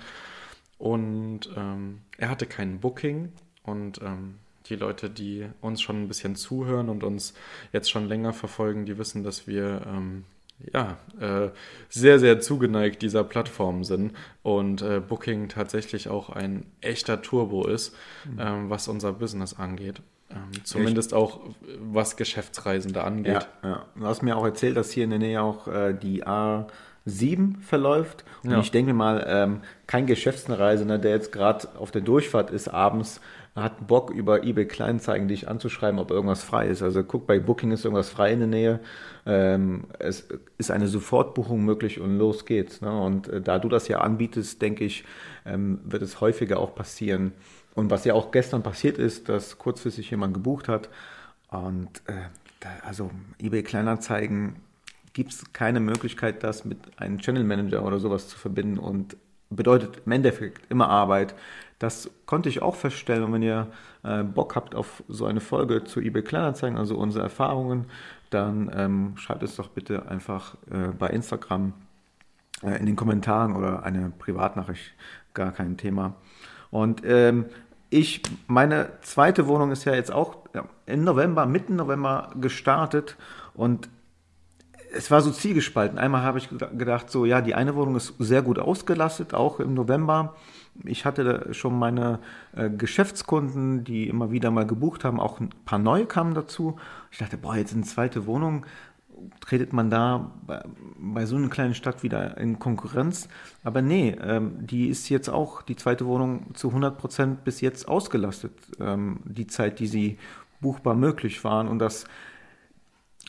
Und 0.78 1.50
ähm, 1.56 2.02
er 2.18 2.30
hatte 2.30 2.46
kein 2.46 2.80
Booking 2.80 3.32
und 3.64 4.02
ähm, 4.02 4.36
die 4.68 4.76
Leute, 4.76 5.10
die 5.10 5.48
uns 5.62 5.82
schon 5.82 6.04
ein 6.04 6.08
bisschen 6.08 6.36
zuhören 6.36 6.90
und 6.90 7.04
uns 7.04 7.34
jetzt 7.72 7.90
schon 7.90 8.08
länger 8.08 8.34
verfolgen, 8.34 8.86
die 8.86 8.98
wissen, 8.98 9.24
dass 9.24 9.48
wir 9.48 9.86
ähm, 9.88 10.26
ja, 10.74 10.98
äh, 11.20 11.50
sehr, 11.90 12.20
sehr 12.20 12.40
zugeneigt 12.40 13.02
dieser 13.02 13.24
Plattform 13.24 13.84
sind 13.84 14.14
und 14.42 14.82
äh, 14.82 15.02
Booking 15.02 15.50
tatsächlich 15.50 16.08
auch 16.10 16.30
ein 16.30 16.66
echter 16.82 17.22
Turbo 17.22 17.68
ist, 17.68 17.96
mhm. 18.26 18.40
ähm, 18.40 18.70
was 18.70 18.88
unser 18.88 19.14
Business 19.14 19.54
angeht. 19.54 20.02
Ähm, 20.36 20.64
zumindest 20.64 21.14
Echt? 21.14 21.22
auch 21.22 21.40
was 21.80 22.18
Geschäftsreisende 22.18 23.04
angeht. 23.04 23.48
Ja, 23.64 23.70
ja, 23.70 23.86
Du 23.96 24.06
hast 24.06 24.22
mir 24.22 24.36
auch 24.36 24.46
erzählt, 24.46 24.78
dass 24.78 24.92
hier 24.92 25.06
in 25.06 25.12
der 25.12 25.20
Nähe 25.20 25.42
auch 25.42 25.68
äh, 25.68 25.94
die 25.94 26.26
A7 26.26 27.62
verläuft. 27.62 28.26
Und 28.44 28.52
ja. 28.52 28.60
ich 28.60 28.72
denke 28.72 28.94
mal, 28.94 29.26
ähm, 29.28 29.62
kein 29.88 30.06
Geschäftsreisender, 30.06 30.98
der 30.98 31.12
jetzt 31.12 31.32
gerade 31.32 31.68
auf 31.80 31.92
der 31.92 32.02
Durchfahrt 32.02 32.52
ist, 32.52 32.68
abends 32.68 33.22
hat 33.56 33.88
Bock, 33.88 34.10
über 34.12 34.44
eBay 34.44 34.66
Kleinzeigen 34.66 35.30
dich 35.30 35.48
anzuschreiben, 35.48 35.98
ob 35.98 36.12
irgendwas 36.12 36.44
frei 36.44 36.68
ist. 36.68 36.82
Also 36.82 37.04
guck, 37.04 37.26
bei 37.26 37.40
Booking 37.40 37.72
ist 37.72 37.86
irgendwas 37.86 38.10
frei 38.10 38.34
in 38.34 38.40
der 38.40 38.50
Nähe. 38.50 38.80
Ähm, 39.26 39.86
es 39.98 40.28
ist 40.58 40.72
eine 40.72 40.90
Sofortbuchung 40.90 41.64
möglich 41.64 42.02
und 42.02 42.18
los 42.18 42.46
geht's. 42.46 42.82
Ne? 42.82 42.92
Und 42.92 43.30
äh, 43.30 43.40
da 43.40 43.58
du 43.60 43.70
das 43.70 43.88
ja 43.88 44.00
anbietest, 44.02 44.62
denke 44.62 44.84
ich, 44.84 45.06
ähm, 45.46 45.80
wird 45.86 46.02
es 46.02 46.20
häufiger 46.20 46.60
auch 46.60 46.76
passieren. 46.76 47.32
Und 47.76 47.92
was 47.92 48.06
ja 48.06 48.14
auch 48.14 48.32
gestern 48.32 48.64
passiert 48.64 48.98
ist, 48.98 49.30
dass 49.30 49.58
kurzfristig 49.58 50.10
jemand 50.10 50.34
gebucht 50.34 50.68
hat. 50.68 50.90
Und 51.50 52.02
äh, 52.08 52.14
da, 52.62 52.70
also 52.84 53.12
eBay 53.40 53.64
Kleinanzeigen 53.64 54.56
gibt 55.14 55.32
es 55.32 55.54
keine 55.54 55.80
Möglichkeit, 55.80 56.44
das 56.44 56.66
mit 56.66 56.78
einem 56.98 57.20
Channel 57.20 57.44
Manager 57.44 57.84
oder 57.84 58.00
sowas 58.00 58.28
zu 58.28 58.38
verbinden 58.38 58.80
und 58.80 59.18
bedeutet 59.50 60.02
im 60.06 60.12
Endeffekt 60.12 60.70
immer 60.72 60.90
Arbeit. 60.90 61.36
Das 61.80 62.10
konnte 62.26 62.50
ich 62.50 62.62
auch 62.62 62.76
feststellen. 62.76 63.24
Und 63.24 63.34
wenn 63.34 63.44
ihr 63.44 63.68
äh, 64.04 64.24
Bock 64.24 64.56
habt 64.56 64.74
auf 64.74 65.04
so 65.08 65.26
eine 65.26 65.42
Folge 65.42 65.84
zu 65.84 66.00
eBay 66.00 66.24
Kleinanzeigen, 66.24 66.78
also 66.78 66.96
unsere 66.98 67.24
Erfahrungen, 67.24 67.86
dann 68.30 68.72
ähm, 68.74 69.18
schreibt 69.18 69.44
es 69.44 69.56
doch 69.56 69.70
bitte 69.70 70.08
einfach 70.08 70.56
äh, 70.72 70.94
bei 70.98 71.08
Instagram 71.10 71.74
äh, 72.64 72.80
in 72.80 72.86
den 72.86 72.96
Kommentaren 72.96 73.56
oder 73.56 73.84
eine 73.84 74.12
Privatnachricht, 74.18 74.94
gar 75.34 75.52
kein 75.52 75.78
Thema. 75.78 76.16
Und 76.72 77.04
ähm, 77.06 77.46
ich, 77.96 78.22
meine 78.48 78.90
zweite 79.02 79.48
Wohnung 79.48 79.72
ist 79.72 79.86
ja 79.86 79.96
jetzt 79.96 80.12
auch 80.12 80.40
im 80.86 81.04
November, 81.06 81.46
mitten 81.46 81.78
November 81.78 82.32
gestartet 82.36 83.16
und 83.54 83.88
es 84.94 85.12
war 85.12 85.22
so 85.22 85.32
zielgespalten. 85.32 85.98
Einmal 85.98 86.24
habe 86.24 86.38
ich 86.38 86.50
gedacht, 86.50 87.10
so, 87.10 87.26
ja, 87.26 87.42
die 87.42 87.56
eine 87.56 87.76
Wohnung 87.76 87.96
ist 87.96 88.14
sehr 88.20 88.42
gut 88.42 88.60
ausgelastet, 88.60 89.34
auch 89.34 89.60
im 89.60 89.74
November. 89.74 90.36
Ich 90.84 91.06
hatte 91.06 91.54
schon 91.54 91.80
meine 91.80 92.20
äh, 92.54 92.70
Geschäftskunden, 92.70 93.86
die 93.86 94.10
immer 94.10 94.32
wieder 94.32 94.52
mal 94.52 94.68
gebucht 94.68 95.06
haben, 95.06 95.20
auch 95.20 95.40
ein 95.40 95.50
paar 95.64 95.80
neue 95.80 96.06
kamen 96.06 96.34
dazu. 96.34 96.78
Ich 97.12 97.18
dachte, 97.18 97.38
boah, 97.38 97.56
jetzt 97.56 97.74
eine 97.74 97.84
zweite 97.84 98.26
Wohnung, 98.26 98.66
tretet 99.40 99.74
man 99.74 99.90
da 99.90 100.32
bei, 100.46 100.64
bei 100.98 101.26
so 101.26 101.36
einer 101.36 101.50
kleinen 101.50 101.74
Stadt 101.74 102.04
wieder 102.04 102.38
in 102.38 102.60
Konkurrenz. 102.60 103.28
Aber 103.64 103.82
nee, 103.82 104.16
ähm, 104.22 104.66
die 104.66 104.88
ist 104.88 105.10
jetzt 105.10 105.30
auch, 105.30 105.62
die 105.62 105.76
zweite 105.76 106.06
Wohnung, 106.06 106.54
zu 106.56 106.70
100 106.70 106.98
Prozent 106.98 107.44
bis 107.44 107.62
jetzt 107.62 107.88
ausgelastet. 107.88 108.54
Ähm, 108.80 109.20
die 109.26 109.48
Zeit, 109.48 109.80
die 109.80 109.88
sie 109.88 110.18
buchbar 110.62 110.96
möglich 110.96 111.44
waren. 111.44 111.68
Und 111.68 111.80
das 111.80 112.06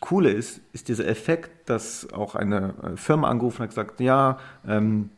Coole 0.00 0.30
ist, 0.30 0.60
ist 0.72 0.88
dieser 0.88 1.06
Effekt, 1.06 1.68
dass 1.68 2.12
auch 2.12 2.34
eine 2.34 2.74
äh, 2.82 2.96
Firma 2.96 3.28
angerufen 3.28 3.62
hat 3.62 3.70
gesagt, 3.70 4.00
ja, 4.00 4.38
ähm, 4.66 5.10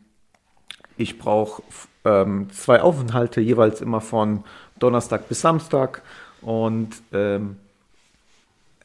ich 0.96 1.18
brauche 1.18 1.62
ähm, 2.04 2.48
zwei 2.50 2.82
Aufenthalte, 2.82 3.40
jeweils 3.40 3.80
immer 3.80 4.00
von 4.00 4.44
Donnerstag 4.78 5.28
bis 5.28 5.40
Samstag. 5.40 6.02
Und 6.40 6.90
ähm, 7.12 7.56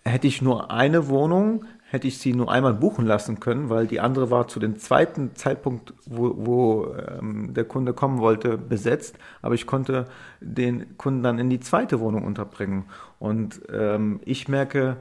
hätte 0.05 0.27
ich 0.27 0.41
nur 0.41 0.71
eine 0.71 1.07
Wohnung, 1.07 1.65
hätte 1.89 2.07
ich 2.07 2.17
sie 2.17 2.33
nur 2.33 2.51
einmal 2.51 2.73
buchen 2.73 3.05
lassen 3.05 3.39
können, 3.39 3.69
weil 3.69 3.87
die 3.87 3.99
andere 3.99 4.31
war 4.31 4.47
zu 4.47 4.59
dem 4.59 4.77
zweiten 4.79 5.35
Zeitpunkt, 5.35 5.93
wo, 6.05 6.33
wo 6.35 6.95
ähm, 6.95 7.53
der 7.53 7.65
Kunde 7.65 7.93
kommen 7.93 8.19
wollte, 8.19 8.57
besetzt. 8.57 9.17
Aber 9.41 9.55
ich 9.55 9.67
konnte 9.67 10.07
den 10.41 10.97
Kunden 10.97 11.23
dann 11.23 11.39
in 11.39 11.49
die 11.49 11.59
zweite 11.59 11.99
Wohnung 11.99 12.23
unterbringen. 12.23 12.85
Und 13.19 13.61
ähm, 13.71 14.19
ich 14.25 14.47
merke, 14.47 14.97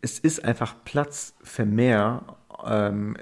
es 0.00 0.18
ist 0.18 0.44
einfach 0.44 0.74
Platz 0.84 1.34
für 1.42 1.66
mehr 1.66 2.22
ähm, 2.66 3.16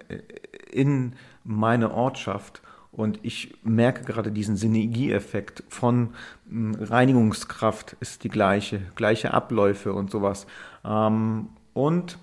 in 0.71 1.15
meiner 1.45 1.93
Ortschaft. 1.93 2.63
Und 2.97 3.21
ich 3.23 3.55
merke 3.63 4.05
gerade 4.05 4.33
diesen 4.33 4.57
Synergieeffekt 4.57 5.63
von 5.69 6.15
hm, 6.49 6.75
Reinigungskraft 6.81 7.95
ist 8.01 8.25
die 8.25 8.31
gleiche, 8.31 8.81
gleiche 8.95 9.35
Abläufe 9.35 9.93
und 9.93 10.11
sowas. 10.11 10.47
Ähm, 10.83 11.51
und 11.75 12.19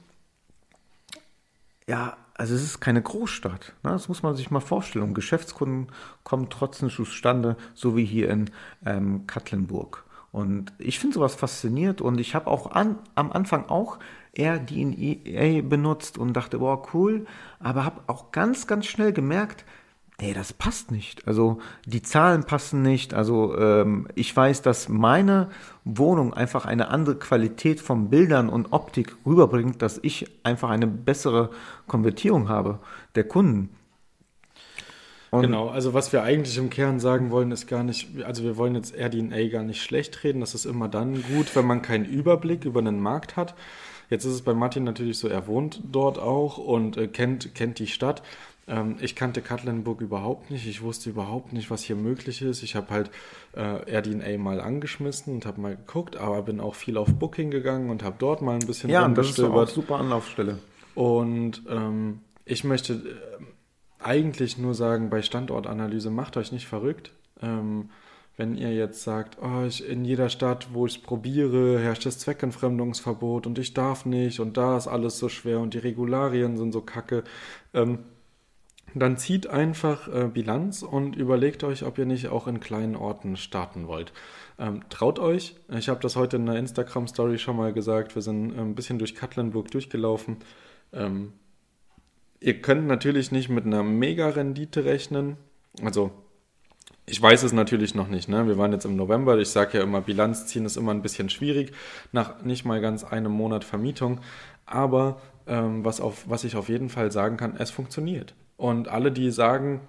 ja, 1.88 2.18
also 2.34 2.56
es 2.56 2.64
ist 2.64 2.80
keine 2.80 3.04
Großstadt. 3.04 3.74
Ne? 3.84 3.92
Das 3.92 4.08
muss 4.08 4.24
man 4.24 4.36
sich 4.36 4.50
mal 4.50 4.62
vorstellen. 4.62 5.06
Und 5.06 5.14
Geschäftskunden 5.14 5.88
kommen 6.24 6.50
trotzdem 6.50 6.90
zustande, 6.90 7.56
so 7.76 7.96
wie 7.96 8.06
hier 8.06 8.32
in 8.32 8.50
ähm, 8.84 9.28
Katlenburg. 9.28 10.06
Und 10.32 10.74
ich 10.80 10.98
finde 10.98 11.14
sowas 11.14 11.36
fasziniert 11.36 12.02
und 12.02 12.20
ich 12.20 12.34
habe 12.34 12.48
auch 12.48 12.72
an, 12.72 12.98
am 13.14 13.32
Anfang 13.32 13.70
auch 13.70 14.00
eher 14.34 14.66
DNA 14.66 15.62
benutzt 15.62 16.18
und 16.18 16.34
dachte, 16.34 16.58
boah, 16.58 16.82
cool, 16.96 17.28
aber 17.60 17.86
habe 17.86 18.02
auch 18.08 18.32
ganz, 18.32 18.66
ganz 18.66 18.88
schnell 18.88 19.14
gemerkt, 19.14 19.64
nee, 20.22 20.34
das 20.34 20.54
passt 20.54 20.92
nicht. 20.92 21.28
Also 21.28 21.60
die 21.86 22.02
Zahlen 22.02 22.44
passen 22.44 22.82
nicht. 22.82 23.14
Also 23.14 23.58
ähm, 23.58 24.08
ich 24.16 24.36
weiß, 24.36 24.62
dass 24.62 24.90
meine 24.90 25.50
Wohnung 25.84 26.34
einfach 26.34 26.66
eine 26.66 26.88
andere 26.90 27.16
Qualität 27.16 27.82
von 27.82 28.10
Bildern 28.10 28.50
und 28.50 28.72
Optik 28.72 29.16
rüberbringt, 29.26 29.82
dass 29.82 30.00
ich 30.02 30.28
einfach 30.44 30.70
eine 30.70 30.88
bessere 30.88 31.50
Konvertierung 31.88 32.50
habe 32.50 32.80
der 33.16 33.26
Kunden. 33.26 33.70
Und 35.34 35.42
genau, 35.42 35.70
also 35.70 35.96
was 35.96 36.14
wir 36.14 36.22
eigentlich 36.22 36.60
im 36.60 36.70
Kern 36.70 37.00
sagen 37.00 37.32
wollen, 37.32 37.50
ist 37.50 37.66
gar 37.66 37.84
nicht, 37.84 38.24
also 38.24 38.44
wir 38.44 38.56
wollen 38.56 38.76
jetzt 38.76 38.96
RDNA 38.96 39.48
gar 39.48 39.64
nicht 39.64 39.82
schlecht 39.82 40.24
reden. 40.24 40.42
Das 40.42 40.54
ist 40.54 40.66
immer 40.66 40.88
dann 40.88 41.24
gut, 41.24 41.56
wenn 41.56 41.66
man 41.66 41.82
keinen 41.82 42.06
Überblick 42.06 42.66
über 42.66 42.82
einen 42.82 43.00
Markt 43.00 43.36
hat. 43.36 43.56
Jetzt 44.12 44.26
ist 44.26 44.34
es 44.34 44.42
bei 44.44 44.54
Martin 44.54 44.84
natürlich 44.84 45.18
so, 45.18 45.28
er 45.28 45.48
wohnt 45.48 45.82
dort 45.92 46.20
auch 46.20 46.60
und 46.60 46.98
äh, 46.98 47.08
kennt, 47.08 47.56
kennt 47.56 47.80
die 47.80 47.88
Stadt. 47.88 48.22
Ähm, 48.68 48.98
ich 49.02 49.16
kannte 49.16 49.42
Katlenburg 49.42 50.02
überhaupt 50.02 50.52
nicht. 50.52 50.68
Ich 50.68 50.82
wusste 50.82 51.10
überhaupt 51.10 51.54
nicht, 51.54 51.70
was 51.70 51.84
hier 51.84 51.96
möglich 51.96 52.42
ist. 52.42 52.64
Ich 52.64 52.76
habe 52.76 52.90
halt 52.90 53.12
äh, 53.54 53.98
RDNA 53.98 54.38
mal 54.38 54.62
angeschmissen 54.62 55.34
und 55.34 55.46
habe 55.46 55.62
mal 55.62 55.76
geguckt, 55.76 56.16
aber 56.18 56.42
bin 56.44 56.60
auch 56.60 56.76
viel 56.76 56.98
auf 56.98 57.14
Booking 57.14 57.52
gegangen 57.52 57.90
und 57.90 58.04
habe 58.04 58.16
dort 58.20 58.42
mal 58.42 58.54
ein 58.54 58.66
bisschen 58.66 58.90
Ja, 58.90 59.06
und 59.06 59.18
das 59.18 59.30
ist 59.30 59.40
auch 59.40 59.68
super 59.68 60.00
Anlaufstelle. 60.00 60.60
Und 60.96 61.64
ähm, 61.70 62.22
ich 62.46 62.64
möchte 62.64 62.94
äh, 62.94 63.44
eigentlich 64.04 64.58
nur 64.58 64.76
sagen, 64.76 65.10
bei 65.10 65.22
Standortanalyse 65.22 66.10
macht 66.10 66.38
euch 66.38 66.52
nicht 66.52 66.68
verrückt. 66.68 67.12
Ähm, 67.42 67.90
wenn 68.36 68.56
ihr 68.56 68.74
jetzt 68.74 69.04
sagt, 69.04 69.38
oh, 69.42 69.64
ich, 69.68 69.88
in 69.88 70.06
jeder 70.06 70.30
Stadt, 70.30 70.70
wo 70.74 70.88
ich 70.88 70.96
es 70.96 71.02
probiere, 71.02 71.80
herrscht 71.80 72.06
das 72.06 72.18
Zweckentfremdungsverbot 72.18 73.46
und 73.46 73.60
ich 73.60 73.76
darf 73.76 74.06
nicht 74.06 74.40
und 74.40 74.58
da 74.58 74.76
ist 74.76 74.88
alles 74.88 75.20
so 75.20 75.30
schwer 75.30 75.60
und 75.60 75.76
die 75.76 75.80
Regularien 75.80 76.58
sind 76.58 76.72
so 76.72 76.82
kacke, 76.82 77.24
ähm, 77.76 78.00
dann 79.02 79.18
zieht 79.18 79.48
einfach 79.48 80.08
äh, 80.08 80.28
Bilanz 80.28 80.84
und 80.84 81.16
überlegt 81.16 81.64
euch, 81.64 81.84
ob 81.84 81.98
ihr 81.98 82.06
nicht 82.06 82.28
auch 82.28 82.48
in 82.48 82.60
kleinen 82.60 82.96
Orten 82.96 83.38
starten 83.38 83.88
wollt. 83.88 84.14
Ähm, 84.60 84.82
traut 84.90 85.20
euch. 85.20 85.56
Ich 85.70 85.90
habe 85.90 86.00
das 86.02 86.16
heute 86.16 86.38
in 86.38 86.48
einer 86.48 86.60
Instagram-Story 86.60 87.40
schon 87.40 87.58
mal 87.58 87.74
gesagt. 87.74 88.16
Wir 88.16 88.22
sind 88.22 88.58
ein 88.58 88.76
bisschen 88.76 89.00
durch 89.00 89.16
Katlenburg 89.16 89.72
durchgelaufen. 89.72 90.38
Ähm, 90.92 91.34
ihr 92.40 92.62
könnt 92.62 92.88
natürlich 92.88 93.32
nicht 93.32 93.50
mit 93.50 93.66
einer 93.66 93.84
Mega-Rendite 93.84 94.86
rechnen. 94.86 95.38
Also 95.84 96.12
ich 97.06 97.22
weiß 97.22 97.44
es 97.44 97.52
natürlich 97.52 97.96
noch 97.96 98.08
nicht. 98.08 98.30
Ne? 98.30 98.48
Wir 98.48 98.58
waren 98.58 98.72
jetzt 98.72 98.86
im 98.86 98.96
November. 98.96 99.38
Ich 99.38 99.50
sage 99.50 99.80
ja 99.80 99.84
immer, 99.84 100.02
Bilanz 100.02 100.46
ziehen 100.48 100.66
ist 100.66 100.78
immer 100.78 100.94
ein 100.94 101.02
bisschen 101.02 101.30
schwierig, 101.30 101.74
nach 102.12 102.44
nicht 102.44 102.64
mal 102.64 102.80
ganz 102.80 103.04
einem 103.04 103.32
Monat 103.32 103.64
Vermietung. 103.64 104.22
Aber 104.66 105.20
ähm, 105.48 105.84
was, 105.84 106.00
auf, 106.00 106.30
was 106.30 106.44
ich 106.44 106.56
auf 106.56 106.70
jeden 106.70 106.90
Fall 106.90 107.12
sagen 107.12 107.38
kann, 107.38 107.56
es 107.58 107.72
funktioniert. 107.72 108.36
Und 108.64 108.88
alle, 108.88 109.12
die 109.12 109.30
sagen, 109.30 109.82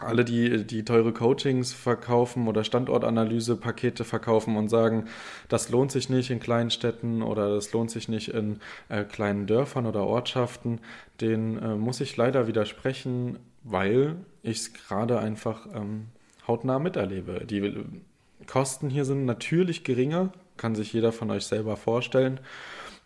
alle, 0.00 0.24
die, 0.24 0.66
die 0.66 0.84
teure 0.84 1.12
Coachings 1.12 1.72
verkaufen 1.72 2.48
oder 2.48 2.64
Standortanalyse-Pakete 2.64 4.02
verkaufen 4.02 4.56
und 4.56 4.68
sagen, 4.68 5.04
das 5.48 5.68
lohnt 5.68 5.92
sich 5.92 6.10
nicht 6.10 6.28
in 6.30 6.40
kleinen 6.40 6.72
Städten 6.72 7.22
oder 7.22 7.54
das 7.54 7.72
lohnt 7.72 7.92
sich 7.92 8.08
nicht 8.08 8.30
in 8.30 8.58
äh, 8.88 9.04
kleinen 9.04 9.46
Dörfern 9.46 9.86
oder 9.86 10.08
Ortschaften, 10.08 10.80
den 11.20 11.56
äh, 11.62 11.76
muss 11.76 12.00
ich 12.00 12.16
leider 12.16 12.48
widersprechen, 12.48 13.38
weil 13.62 14.16
ich 14.42 14.56
es 14.56 14.74
gerade 14.74 15.20
einfach 15.20 15.68
ähm, 15.72 16.06
hautnah 16.48 16.80
miterlebe. 16.80 17.44
Die 17.46 17.84
Kosten 18.48 18.90
hier 18.90 19.04
sind 19.04 19.24
natürlich 19.24 19.84
geringer, 19.84 20.32
kann 20.56 20.74
sich 20.74 20.92
jeder 20.92 21.12
von 21.12 21.30
euch 21.30 21.46
selber 21.46 21.76
vorstellen. 21.76 22.40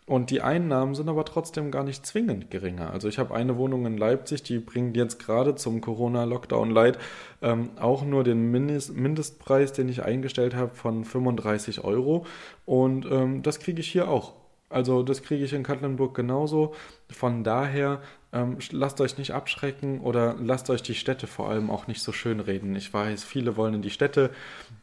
Und 0.09 0.31
die 0.31 0.41
Einnahmen 0.41 0.95
sind 0.95 1.07
aber 1.07 1.23
trotzdem 1.23 1.69
gar 1.69 1.83
nicht 1.83 2.03
zwingend 2.03 2.49
geringer. 2.49 2.89
Also 2.89 3.07
ich 3.07 3.19
habe 3.19 3.35
eine 3.35 3.57
Wohnung 3.57 3.85
in 3.85 3.95
Leipzig, 3.95 4.41
die 4.41 4.57
bringt 4.57 4.97
jetzt 4.97 5.19
gerade 5.19 5.53
zum 5.53 5.81
Corona-Lockdown-Light 5.81 6.97
ähm, 7.43 7.69
auch 7.79 8.03
nur 8.03 8.23
den 8.23 8.49
Mindest 8.49 8.97
Mindestpreis, 8.97 9.71
den 9.71 9.87
ich 9.87 10.03
eingestellt 10.03 10.55
habe, 10.55 10.73
von 10.73 11.05
35 11.05 11.83
Euro. 11.83 12.25
Und 12.65 13.05
ähm, 13.05 13.43
das 13.43 13.59
kriege 13.59 13.81
ich 13.81 13.91
hier 13.91 14.09
auch. 14.09 14.33
Also 14.69 15.01
das 15.01 15.23
kriege 15.23 15.43
ich 15.43 15.53
in 15.53 15.63
Katlenburg 15.63 16.15
genauso. 16.15 16.75
Von 17.09 17.43
daher 17.43 18.01
ähm, 18.31 18.57
lasst 18.71 19.01
euch 19.01 19.17
nicht 19.17 19.31
abschrecken 19.31 20.01
oder 20.01 20.35
lasst 20.39 20.69
euch 20.69 20.83
die 20.83 20.93
Städte 20.93 21.25
vor 21.25 21.49
allem 21.49 21.71
auch 21.71 21.87
nicht 21.87 22.03
so 22.03 22.11
schön 22.11 22.39
reden. 22.39 22.75
Ich 22.75 22.93
weiß, 22.93 23.23
viele 23.23 23.57
wollen 23.57 23.73
in 23.73 23.81
die 23.81 23.89
Städte, 23.89 24.29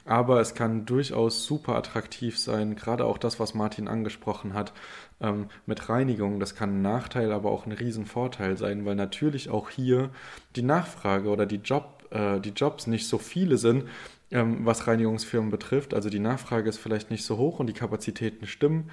aber 0.04 0.40
es 0.40 0.54
kann 0.54 0.86
durchaus 0.86 1.44
super 1.44 1.76
attraktiv 1.76 2.36
sein. 2.38 2.74
Gerade 2.74 3.04
auch 3.04 3.18
das, 3.18 3.38
was 3.38 3.54
Martin 3.54 3.86
angesprochen 3.86 4.54
hat 4.54 4.72
ähm, 5.20 5.46
mit 5.66 5.88
Reinigung. 5.88 6.40
Das 6.40 6.56
kann 6.56 6.78
ein 6.78 6.82
Nachteil, 6.82 7.30
aber 7.30 7.52
auch 7.52 7.66
ein 7.66 7.72
Riesenvorteil 7.72 8.56
sein, 8.56 8.84
weil 8.84 8.96
natürlich 8.96 9.50
auch 9.50 9.70
hier 9.70 10.10
die 10.56 10.62
Nachfrage 10.62 11.28
oder 11.28 11.46
die, 11.46 11.60
Job, 11.62 12.08
äh, 12.10 12.40
die 12.40 12.50
Jobs 12.50 12.88
nicht 12.88 13.06
so 13.06 13.18
viele 13.18 13.56
sind, 13.58 13.84
ähm, 14.32 14.66
was 14.66 14.88
Reinigungsfirmen 14.88 15.52
betrifft. 15.52 15.94
Also 15.94 16.10
die 16.10 16.18
Nachfrage 16.18 16.68
ist 16.68 16.78
vielleicht 16.78 17.12
nicht 17.12 17.24
so 17.24 17.36
hoch 17.36 17.60
und 17.60 17.68
die 17.68 17.72
Kapazitäten 17.72 18.48
stimmen. 18.48 18.90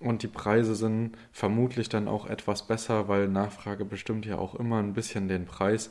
Und 0.00 0.22
die 0.22 0.28
Preise 0.28 0.74
sind 0.74 1.16
vermutlich 1.32 1.88
dann 1.88 2.06
auch 2.06 2.26
etwas 2.26 2.66
besser, 2.66 3.08
weil 3.08 3.28
Nachfrage 3.28 3.84
bestimmt 3.84 4.26
ja 4.26 4.38
auch 4.38 4.54
immer 4.54 4.78
ein 4.78 4.92
bisschen 4.92 5.28
den 5.28 5.44
Preis. 5.44 5.90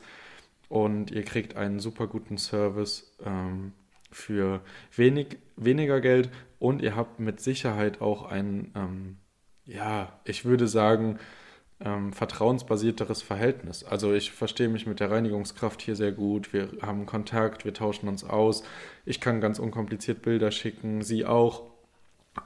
Und 0.69 1.11
ihr 1.11 1.23
kriegt 1.23 1.55
einen 1.55 1.79
super 1.79 2.07
guten 2.07 2.37
Service 2.37 3.15
ähm, 3.25 3.73
für 4.11 4.61
wenig, 4.95 5.37
weniger 5.55 6.01
Geld 6.01 6.29
und 6.59 6.81
ihr 6.81 6.95
habt 6.95 7.19
mit 7.19 7.39
Sicherheit 7.39 8.01
auch 8.01 8.25
ein, 8.25 8.71
ähm, 8.75 9.17
ja, 9.65 10.19
ich 10.23 10.45
würde 10.45 10.67
sagen, 10.67 11.19
ähm, 11.79 12.11
vertrauensbasierteres 12.11 13.21
Verhältnis. 13.21 13.83
Also 13.83 14.13
ich 14.13 14.31
verstehe 14.31 14.69
mich 14.69 14.87
mit 14.87 14.99
der 14.99 15.11
Reinigungskraft 15.11 15.81
hier 15.81 15.95
sehr 15.95 16.11
gut. 16.11 16.51
Wir 16.53 16.69
haben 16.81 17.05
Kontakt, 17.05 17.65
wir 17.65 17.73
tauschen 17.73 18.07
uns 18.09 18.23
aus. 18.23 18.63
Ich 19.05 19.21
kann 19.21 19.41
ganz 19.41 19.59
unkompliziert 19.59 20.21
Bilder 20.21 20.51
schicken, 20.51 21.03
sie 21.03 21.25
auch. 21.25 21.63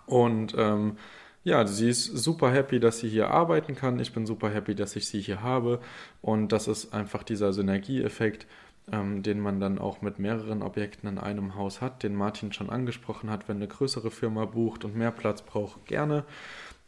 Und 0.05 0.53
ähm, 0.57 0.97
ja, 1.43 1.65
sie 1.65 1.89
ist 1.89 2.05
super 2.05 2.51
happy, 2.51 2.79
dass 2.79 2.99
sie 2.99 3.09
hier 3.09 3.29
arbeiten 3.29 3.75
kann. 3.75 3.99
Ich 3.99 4.13
bin 4.13 4.25
super 4.25 4.49
happy, 4.49 4.75
dass 4.75 4.95
ich 4.95 5.07
sie 5.07 5.21
hier 5.21 5.41
habe. 5.41 5.79
Und 6.21 6.51
das 6.51 6.67
ist 6.67 6.93
einfach 6.93 7.23
dieser 7.23 7.51
Synergieeffekt, 7.51 8.45
ähm, 8.91 9.23
den 9.23 9.39
man 9.39 9.59
dann 9.59 9.79
auch 9.79 10.01
mit 10.01 10.19
mehreren 10.19 10.61
Objekten 10.61 11.09
in 11.09 11.17
einem 11.17 11.55
Haus 11.55 11.81
hat, 11.81 12.03
den 12.03 12.15
Martin 12.15 12.53
schon 12.53 12.69
angesprochen 12.69 13.31
hat. 13.31 13.49
Wenn 13.49 13.57
eine 13.57 13.67
größere 13.67 14.11
Firma 14.11 14.45
bucht 14.45 14.85
und 14.85 14.95
mehr 14.95 15.11
Platz 15.11 15.41
braucht, 15.41 15.85
gerne. 15.87 16.25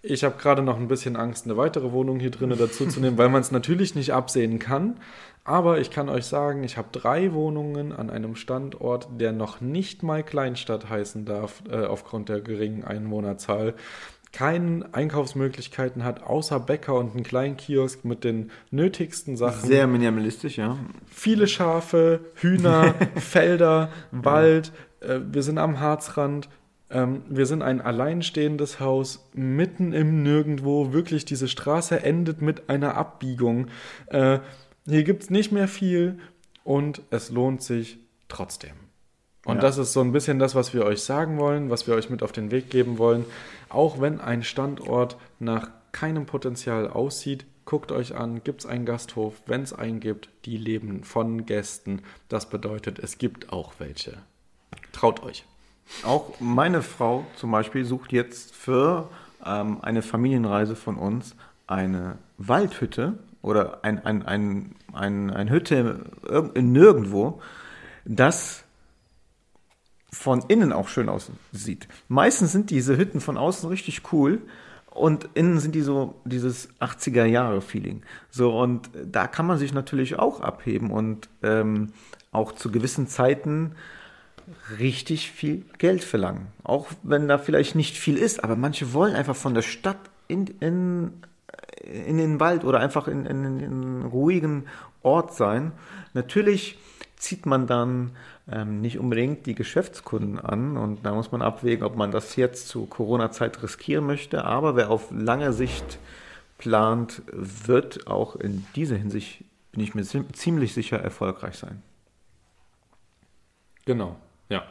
Ich 0.06 0.26
habe 0.26 0.38
gerade 0.38 0.62
noch 0.62 0.78
ein 0.78 0.90
bisschen 0.90 1.16
Angst, 1.16 1.46
eine 1.46 1.56
weitere 1.56 1.94
Wohnung 1.94 2.20
hier 2.20 2.30
drinnen 2.30 2.60
dazu 2.60 2.86
zu 2.86 3.00
nehmen, 3.00 3.18
weil 3.18 3.30
man 3.30 3.40
es 3.40 3.52
natürlich 3.52 3.96
nicht 3.96 4.14
absehen 4.14 4.60
kann. 4.60 5.00
Aber 5.46 5.80
ich 5.80 5.92
kann 5.92 6.10
euch 6.10 6.26
sagen, 6.26 6.64
ich 6.64 6.78
habe 6.78 6.90
drei 6.92 7.34
Wohnungen 7.34 7.94
an 7.94 8.10
einem 8.10 8.36
Standort, 8.36 9.08
der 9.20 9.32
noch 9.32 9.62
nicht 9.62 10.04
mal 10.04 10.22
Kleinstadt 10.22 10.90
heißen 10.90 11.26
darf, 11.26 11.64
äh, 11.70 11.86
aufgrund 11.86 12.28
der 12.28 12.42
geringen 12.42 12.84
Einwohnerzahl 12.84 13.76
keine 14.34 14.90
Einkaufsmöglichkeiten 14.94 16.04
hat, 16.04 16.24
außer 16.24 16.60
Bäcker 16.60 16.96
und 16.96 17.14
einen 17.14 17.24
kleinen 17.24 17.56
Kiosk 17.56 18.04
mit 18.04 18.24
den 18.24 18.52
nötigsten 18.72 19.38
Sachen. 19.38 19.68
Sehr 19.68 19.86
minimalistisch, 19.86 20.58
ja. 20.58 20.78
Viele 21.06 21.48
Schafe, 21.48 22.20
Hühner, 22.36 22.96
Felder, 23.16 23.92
Wald. 24.12 24.74
Äh, 25.02 25.20
wir 25.32 25.44
sind 25.44 25.60
am 25.60 25.80
Harzrand. 25.80 26.50
Ähm, 26.90 27.22
wir 27.30 27.46
sind 27.46 27.62
ein 27.62 27.80
alleinstehendes 27.80 28.80
Haus 28.80 29.30
mitten 29.34 29.94
im 29.94 30.24
Nirgendwo. 30.24 30.92
Wirklich, 30.94 31.26
diese 31.26 31.48
Straße 31.48 32.02
endet 32.02 32.42
mit 32.42 32.70
einer 32.70 32.96
Abbiegung. 32.96 33.68
Äh, 34.08 34.40
hier 34.88 35.04
gibt 35.04 35.24
es 35.24 35.30
nicht 35.30 35.52
mehr 35.52 35.68
viel 35.68 36.18
und 36.64 37.04
es 37.12 37.30
lohnt 37.30 37.62
sich 37.62 38.00
trotzdem. 38.30 38.83
Und 39.46 39.56
ja. 39.56 39.62
das 39.62 39.78
ist 39.78 39.94
so 39.94 40.02
ein 40.02 40.12
bisschen 40.12 40.40
das, 40.40 40.56
was 40.56 40.74
wir 40.74 40.86
euch 40.86 41.04
sagen 41.04 41.38
wollen, 41.38 41.70
was 41.70 41.86
wir 41.88 41.96
euch 41.96 42.10
mit 42.10 42.24
auf 42.24 42.32
den 42.32 42.52
Weg 42.52 42.70
geben 42.70 42.98
wollen. 42.98 43.26
Auch 43.70 44.00
wenn 44.00 44.22
ein 44.22 44.44
Standort 44.44 45.18
nach 45.40 45.70
keinem 45.92 46.26
Potenzial 46.26 46.88
aussieht, 46.88 47.46
guckt 47.66 47.92
euch 47.92 48.16
an, 48.16 48.44
gibt 48.44 48.62
es 48.62 48.66
einen 48.66 48.86
Gasthof? 48.86 49.42
Wenn 49.46 49.62
es 49.62 49.74
einen 49.74 50.00
gibt, 50.00 50.30
die 50.46 50.58
leben 50.58 51.04
von 51.04 51.46
Gästen. 51.46 52.02
Das 52.30 52.50
bedeutet, 52.50 53.00
es 53.00 53.18
gibt 53.18 53.52
auch 53.52 53.74
welche. 53.80 54.18
Traut 54.92 55.24
euch. 55.24 55.46
Auch 56.04 56.40
meine 56.40 56.82
Frau 56.82 57.26
zum 57.36 57.52
Beispiel 57.52 57.84
sucht 57.84 58.12
jetzt 58.14 58.56
für 58.56 59.10
ähm, 59.46 59.80
eine 59.82 60.02
Familienreise 60.02 60.76
von 60.76 60.96
uns 60.98 61.36
eine 61.68 62.18
Waldhütte 62.38 63.18
oder 63.42 63.84
ein, 63.84 64.04
ein, 64.06 64.26
ein, 64.26 64.76
ein, 64.94 65.30
ein 65.32 65.50
Hütte 65.50 66.06
in 66.54 66.72
nirgendwo, 66.72 67.42
das 68.06 68.63
von 70.14 70.44
innen 70.48 70.72
auch 70.72 70.88
schön 70.88 71.10
aussieht. 71.10 71.88
Meistens 72.08 72.52
sind 72.52 72.70
diese 72.70 72.98
Hütten 72.98 73.20
von 73.20 73.38
außen 73.38 73.68
richtig 73.68 74.14
cool 74.14 74.42
und 74.92 75.28
innen 75.34 75.60
sind 75.60 75.74
die 75.74 75.82
so 75.82 76.22
dieses 76.24 76.70
80er 76.80 77.26
Jahre 77.26 77.62
Feeling. 77.62 78.04
So 78.30 78.58
und 78.58 78.90
da 78.94 79.28
kann 79.28 79.48
man 79.48 79.58
sich 79.58 79.74
natürlich 79.74 80.20
auch 80.20 80.40
abheben 80.40 80.92
und 80.92 81.30
ähm, 81.42 81.94
auch 82.32 82.52
zu 82.52 82.72
gewissen 82.72 83.08
Zeiten 83.08 83.76
richtig 84.80 85.32
viel 85.32 85.66
Geld 85.78 86.04
verlangen. 86.04 86.48
Auch 86.64 86.88
wenn 87.02 87.28
da 87.28 87.38
vielleicht 87.38 87.76
nicht 87.76 87.98
viel 87.98 88.18
ist, 88.18 88.44
aber 88.44 88.56
manche 88.56 88.94
wollen 88.94 89.16
einfach 89.16 89.36
von 89.36 89.54
der 89.54 89.62
Stadt 89.62 90.00
in, 90.28 90.48
in, 90.60 91.12
in 91.82 92.18
den 92.18 92.40
Wald 92.40 92.64
oder 92.64 92.80
einfach 92.80 93.08
in, 93.08 93.26
in, 93.26 93.46
in 93.46 93.62
einen 93.62 94.06
ruhigen 94.06 94.66
Ort 95.02 95.34
sein. 95.34 95.72
Natürlich 96.14 96.78
zieht 97.16 97.46
man 97.46 97.68
dann 97.68 98.12
ähm, 98.52 98.82
nicht 98.82 99.00
unbedingt 99.00 99.46
die 99.46 99.56
Geschäftskunden 99.56 100.40
an. 100.40 100.78
Und 100.78 101.06
da 101.06 101.14
muss 101.14 101.32
man 101.32 101.42
abwägen, 101.42 101.86
ob 101.86 101.96
man 101.96 102.12
das 102.12 102.36
jetzt 102.36 102.68
zu 102.68 102.86
Corona-Zeit 102.86 103.62
riskieren 103.64 104.06
möchte. 104.06 104.46
Aber 104.46 104.76
wer 104.76 104.90
auf 104.90 105.12
lange 105.12 105.54
Sicht 105.54 106.00
plant, 106.58 107.22
wird 107.32 108.08
auch 108.08 108.36
in 108.36 108.66
dieser 108.76 108.96
Hinsicht, 108.96 109.44
bin 109.72 109.82
ich 109.82 109.96
mir 109.96 110.04
ziemlich 110.04 110.74
sicher, 110.74 111.00
erfolgreich 111.00 111.56
sein. 111.56 111.82
Genau, 113.86 114.16
ja. 114.54 114.64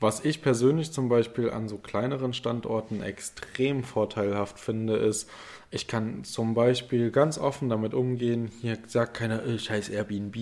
Was 0.00 0.24
ich 0.24 0.42
persönlich 0.42 0.92
zum 0.92 1.08
Beispiel 1.08 1.50
an 1.50 1.68
so 1.68 1.76
kleineren 1.78 2.32
Standorten 2.32 3.02
extrem 3.02 3.82
vorteilhaft 3.82 4.60
finde, 4.60 4.96
ist, 4.96 5.28
ich 5.70 5.86
kann 5.86 6.24
zum 6.24 6.54
Beispiel 6.54 7.10
ganz 7.10 7.36
offen 7.36 7.68
damit 7.68 7.94
umgehen. 7.94 8.50
Hier 8.60 8.78
sagt 8.86 9.14
keiner, 9.14 9.44
äh, 9.44 9.58
scheiß 9.58 9.88
Airbnb. 9.88 10.36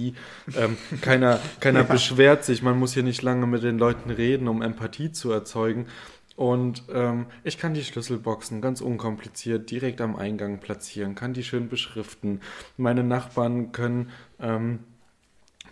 Ähm, 0.57 0.77
keiner 1.01 1.41
keiner 1.61 1.81
ja. 1.81 1.87
beschwert 1.87 2.45
sich. 2.45 2.63
Man 2.63 2.79
muss 2.79 2.95
hier 2.95 3.03
nicht 3.03 3.23
lange 3.23 3.47
mit 3.47 3.63
den 3.63 3.79
Leuten 3.79 4.11
reden, 4.11 4.47
um 4.47 4.63
Empathie 4.63 5.11
zu 5.11 5.31
erzeugen. 5.31 5.87
Und 6.37 6.85
ähm, 6.93 7.27
ich 7.45 7.59
kann 7.59 7.73
die 7.73 7.83
Schlüsselboxen 7.83 8.61
ganz 8.61 8.83
unkompliziert 8.83 9.71
direkt 9.71 10.03
am 10.03 10.17
Eingang 10.17 10.61
platzieren, 10.61 11.15
kann 11.15 11.33
die 11.33 11.43
schön 11.43 11.71
beschriften. 11.71 12.41
Meine 12.77 13.03
Nachbarn 13.03 13.73
können 13.73 14.11
ähm, 14.39 14.81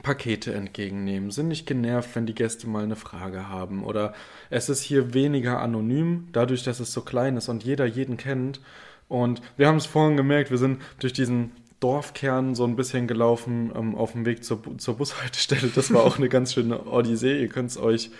Pakete 0.04 0.54
entgegennehmen, 0.54 1.32
sind 1.32 1.48
nicht 1.48 1.66
genervt, 1.66 2.10
wenn 2.14 2.26
die 2.26 2.34
Gäste 2.34 2.68
mal 2.68 2.84
eine 2.84 2.94
Frage 2.94 3.48
haben. 3.48 3.82
Oder 3.82 4.14
es 4.50 4.68
ist 4.68 4.82
hier 4.82 5.14
weniger 5.14 5.60
anonym, 5.60 6.28
dadurch, 6.30 6.62
dass 6.62 6.78
es 6.78 6.92
so 6.92 7.00
klein 7.00 7.36
ist 7.36 7.48
und 7.48 7.64
jeder 7.64 7.86
jeden 7.86 8.16
kennt. 8.16 8.60
Und 9.08 9.42
wir 9.56 9.66
haben 9.66 9.78
es 9.78 9.86
vorhin 9.86 10.16
gemerkt, 10.16 10.52
wir 10.52 10.58
sind 10.58 10.80
durch 11.00 11.12
diesen 11.12 11.50
Dorfkern 11.80 12.54
so 12.54 12.64
ein 12.64 12.76
bisschen 12.76 13.06
gelaufen 13.06 13.72
ähm, 13.74 13.94
auf 13.94 14.12
dem 14.12 14.24
Weg 14.24 14.44
zur, 14.44 14.62
zur 14.78 14.96
Bushaltestelle. 14.96 15.68
Das 15.74 15.92
war 15.92 16.04
auch 16.04 16.18
eine 16.18 16.28
ganz 16.28 16.54
schöne 16.54 16.84
Odyssee. 16.86 17.40
Ihr 17.40 17.48
könnt 17.48 17.70
es 17.70 17.76
euch 17.76 18.10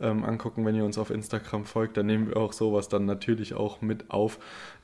ähm, 0.00 0.24
angucken, 0.24 0.64
wenn 0.64 0.74
ihr 0.74 0.84
uns 0.84 0.98
auf 0.98 1.10
Instagram 1.10 1.64
folgt. 1.64 1.96
Da 1.96 2.02
nehmen 2.02 2.28
wir 2.28 2.36
auch 2.36 2.52
sowas 2.52 2.88
dann 2.88 3.04
natürlich 3.04 3.54
auch 3.54 3.80
mit 3.80 4.10
auf. 4.10 4.38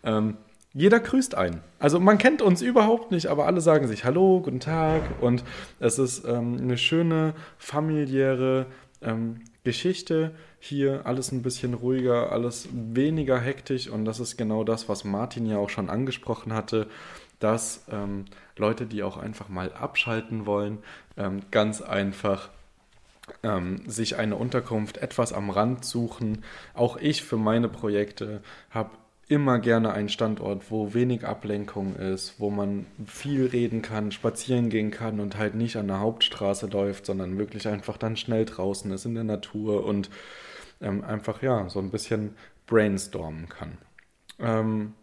Ähm, 0.04 0.36
jeder 0.72 1.00
grüßt 1.00 1.34
einen. 1.34 1.62
Also 1.78 1.98
man 1.98 2.18
kennt 2.18 2.42
uns 2.42 2.62
überhaupt 2.62 3.10
nicht, 3.10 3.26
aber 3.26 3.46
alle 3.46 3.60
sagen 3.60 3.88
sich 3.88 4.04
Hallo, 4.04 4.40
guten 4.40 4.60
Tag. 4.60 5.02
Und 5.20 5.42
es 5.80 5.98
ist 5.98 6.24
ähm, 6.24 6.58
eine 6.58 6.78
schöne 6.78 7.34
familiäre 7.58 8.66
ähm, 9.02 9.40
Geschichte, 9.64 10.32
hier 10.58 11.06
alles 11.06 11.32
ein 11.32 11.42
bisschen 11.42 11.74
ruhiger, 11.74 12.32
alles 12.32 12.68
weniger 12.72 13.38
hektisch 13.38 13.88
und 13.88 14.04
das 14.04 14.20
ist 14.20 14.36
genau 14.36 14.64
das, 14.64 14.88
was 14.88 15.04
Martin 15.04 15.46
ja 15.46 15.58
auch 15.58 15.70
schon 15.70 15.90
angesprochen 15.90 16.54
hatte, 16.54 16.86
dass 17.40 17.84
ähm, 17.90 18.26
Leute, 18.56 18.86
die 18.86 19.02
auch 19.02 19.16
einfach 19.16 19.48
mal 19.48 19.72
abschalten 19.72 20.46
wollen, 20.46 20.78
ähm, 21.16 21.40
ganz 21.50 21.82
einfach 21.82 22.50
ähm, 23.42 23.82
sich 23.86 24.16
eine 24.16 24.36
Unterkunft 24.36 24.98
etwas 24.98 25.32
am 25.32 25.50
Rand 25.50 25.84
suchen. 25.84 26.44
Auch 26.74 26.96
ich 26.96 27.22
für 27.22 27.36
meine 27.36 27.68
Projekte 27.68 28.42
habe 28.70 28.90
immer 29.30 29.58
gerne 29.60 29.92
einen 29.92 30.08
Standort, 30.10 30.70
wo 30.70 30.94
wenig 30.94 31.24
Ablenkung 31.26 31.96
ist, 31.96 32.34
wo 32.40 32.50
man 32.50 32.86
viel 33.06 33.46
reden 33.46 33.82
kann, 33.82 34.12
spazieren 34.12 34.70
gehen 34.70 34.90
kann 34.90 35.20
und 35.20 35.38
halt 35.38 35.54
nicht 35.54 35.76
an 35.76 35.88
der 35.88 36.00
Hauptstraße 36.00 36.66
läuft, 36.66 37.06
sondern 37.06 37.38
wirklich 37.38 37.68
einfach 37.68 37.96
dann 37.96 38.16
schnell 38.16 38.44
draußen 38.44 38.90
ist 38.92 39.06
in 39.06 39.14
der 39.14 39.24
Natur 39.24 39.84
und 39.86 40.10
ähm, 40.80 41.04
einfach 41.04 41.42
ja 41.42 41.68
so 41.68 41.78
ein 41.80 41.90
bisschen 41.90 42.36
brainstormen 42.66 43.48
kann. 43.48 43.78
Ähm, 44.40 44.94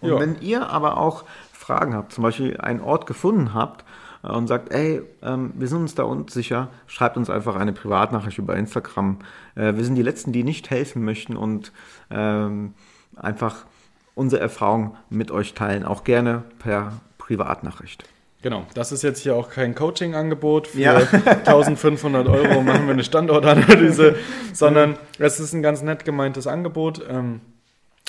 Und 0.00 0.10
Ja. 0.10 0.18
wenn 0.18 0.40
ihr 0.40 0.68
aber 0.70 0.96
auch 0.98 1.24
Fragen 1.52 1.94
habt, 1.94 2.12
zum 2.12 2.22
Beispiel 2.22 2.56
einen 2.58 2.80
Ort 2.80 3.06
gefunden 3.06 3.54
habt 3.54 3.84
äh, 4.22 4.28
und 4.28 4.46
sagt, 4.46 4.72
ey, 4.72 5.02
ähm, 5.22 5.52
wir 5.56 5.68
sind 5.68 5.78
uns 5.78 5.94
da 5.94 6.04
unsicher, 6.04 6.70
schreibt 6.86 7.16
uns 7.16 7.28
einfach 7.30 7.56
eine 7.56 7.72
Privatnachricht 7.72 8.38
über 8.38 8.56
Instagram. 8.56 9.18
Äh, 9.56 9.74
wir 9.76 9.84
sind 9.84 9.96
die 9.96 10.02
Letzten, 10.02 10.32
die 10.32 10.44
nicht 10.44 10.70
helfen 10.70 11.04
möchten 11.04 11.36
und 11.36 11.72
ähm, 12.10 12.74
einfach 13.16 13.66
unsere 14.14 14.42
Erfahrung 14.42 14.96
mit 15.08 15.30
euch 15.30 15.54
teilen, 15.54 15.84
auch 15.84 16.04
gerne 16.04 16.44
per 16.58 17.00
Privatnachricht. 17.18 18.04
Genau, 18.42 18.66
das 18.74 18.90
ist 18.90 19.02
jetzt 19.02 19.20
hier 19.20 19.36
auch 19.36 19.50
kein 19.50 19.74
Coaching-Angebot. 19.74 20.68
Für 20.68 20.80
Ja. 20.80 20.96
1500 21.44 22.26
Euro 22.26 22.62
machen 22.62 22.86
wir 22.86 22.94
eine 22.94 23.04
Standortanalyse, 23.04 24.16
sondern 24.54 24.96
es 25.18 25.40
ist 25.40 25.52
ein 25.52 25.62
ganz 25.62 25.82
nett 25.82 26.04
gemeintes 26.04 26.46
Angebot. 26.46 27.04
Ähm, 27.08 27.42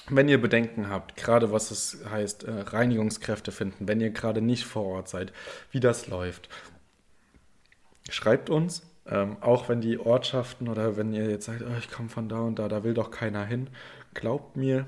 wenn 0.09 0.29
ihr 0.29 0.41
Bedenken 0.41 0.89
habt, 0.89 1.17
gerade 1.17 1.51
was 1.51 1.71
es 1.71 1.99
heißt, 2.09 2.45
äh, 2.45 2.51
Reinigungskräfte 2.61 3.51
finden, 3.51 3.87
wenn 3.87 3.99
ihr 4.01 4.09
gerade 4.09 4.41
nicht 4.41 4.65
vor 4.65 4.85
Ort 4.85 5.09
seid, 5.09 5.33
wie 5.71 5.79
das 5.79 6.07
läuft, 6.07 6.49
schreibt 8.09 8.49
uns. 8.49 8.83
Ähm, 9.07 9.37
auch 9.41 9.67
wenn 9.67 9.81
die 9.81 9.99
Ortschaften 9.99 10.69
oder 10.69 10.95
wenn 10.95 11.11
ihr 11.11 11.29
jetzt 11.29 11.45
sagt, 11.45 11.63
oh, 11.63 11.77
ich 11.77 11.89
komme 11.91 12.07
von 12.07 12.29
da 12.29 12.39
und 12.41 12.59
da, 12.59 12.67
da 12.67 12.83
will 12.83 12.93
doch 12.93 13.09
keiner 13.11 13.43
hin, 13.45 13.67
glaubt 14.13 14.57
mir, 14.57 14.85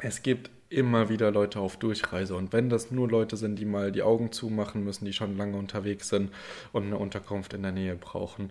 es 0.00 0.22
gibt 0.22 0.50
immer 0.70 1.08
wieder 1.08 1.30
Leute 1.30 1.60
auf 1.60 1.76
Durchreise. 1.76 2.36
Und 2.36 2.52
wenn 2.52 2.68
das 2.68 2.90
nur 2.90 3.08
Leute 3.08 3.36
sind, 3.36 3.58
die 3.58 3.64
mal 3.64 3.90
die 3.90 4.02
Augen 4.02 4.32
zumachen 4.32 4.84
müssen, 4.84 5.04
die 5.04 5.12
schon 5.12 5.36
lange 5.36 5.56
unterwegs 5.56 6.08
sind 6.08 6.30
und 6.72 6.84
eine 6.84 6.98
Unterkunft 6.98 7.54
in 7.54 7.62
der 7.62 7.72
Nähe 7.72 7.96
brauchen, 7.96 8.50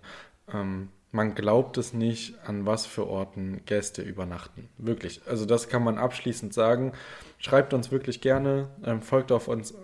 ähm, 0.52 0.88
man 1.10 1.34
glaubt 1.34 1.78
es 1.78 1.94
nicht, 1.94 2.34
an 2.44 2.66
was 2.66 2.84
für 2.84 3.06
Orten 3.06 3.62
Gäste 3.64 4.02
übernachten. 4.02 4.68
Wirklich. 4.76 5.22
Also 5.26 5.46
das 5.46 5.68
kann 5.68 5.82
man 5.82 5.96
abschließend 5.96 6.52
sagen. 6.52 6.92
Schreibt 7.38 7.72
uns 7.72 7.90
wirklich 7.90 8.20
gerne, 8.20 8.68
ähm, 8.84 9.00
folgt 9.00 9.32
auf 9.32 9.48
uns. 9.48 9.74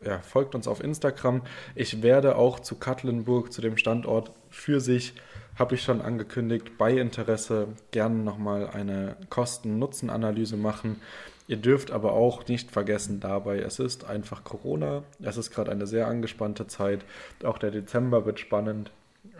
Ja, 0.00 0.20
folgt 0.20 0.54
uns 0.54 0.68
auf 0.68 0.80
Instagram. 0.80 1.42
Ich 1.74 2.02
werde 2.02 2.36
auch 2.36 2.60
zu 2.60 2.76
Katlenburg, 2.76 3.52
zu 3.52 3.60
dem 3.60 3.76
Standort 3.76 4.30
für 4.48 4.80
sich, 4.80 5.14
habe 5.58 5.74
ich 5.74 5.82
schon 5.82 6.00
angekündigt, 6.00 6.78
bei 6.78 6.92
Interesse 6.92 7.68
gerne 7.90 8.16
nochmal 8.16 8.68
eine 8.68 9.16
Kosten-Nutzen-Analyse 9.28 10.56
machen. 10.56 11.00
Ihr 11.48 11.56
dürft 11.56 11.90
aber 11.90 12.12
auch 12.12 12.46
nicht 12.46 12.70
vergessen 12.70 13.20
dabei, 13.20 13.58
es 13.58 13.78
ist 13.78 14.04
einfach 14.04 14.44
Corona. 14.44 15.02
Es 15.22 15.36
ist 15.36 15.50
gerade 15.50 15.72
eine 15.72 15.86
sehr 15.86 16.06
angespannte 16.06 16.66
Zeit. 16.66 17.04
Auch 17.42 17.58
der 17.58 17.70
Dezember 17.70 18.26
wird 18.26 18.38
spannend. 18.38 18.90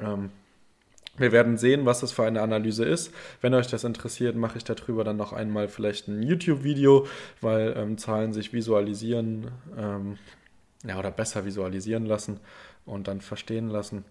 Ähm, 0.00 0.30
wir 1.18 1.32
werden 1.32 1.58
sehen, 1.58 1.84
was 1.84 2.00
das 2.00 2.12
für 2.12 2.24
eine 2.24 2.40
Analyse 2.40 2.84
ist. 2.84 3.12
Wenn 3.40 3.52
euch 3.54 3.66
das 3.66 3.84
interessiert, 3.84 4.36
mache 4.36 4.58
ich 4.58 4.64
darüber 4.64 5.04
dann 5.04 5.16
noch 5.16 5.32
einmal 5.32 5.68
vielleicht 5.68 6.08
ein 6.08 6.22
YouTube-Video, 6.22 7.06
weil 7.40 7.74
ähm, 7.76 7.98
Zahlen 7.98 8.32
sich 8.32 8.52
visualisieren 8.52 9.50
ähm, 9.76 10.18
ja, 10.84 10.98
oder 10.98 11.10
besser 11.10 11.44
visualisieren 11.44 12.06
lassen 12.06 12.40
und 12.86 13.08
dann 13.08 13.20
verstehen 13.20 13.68
lassen. 13.68 14.04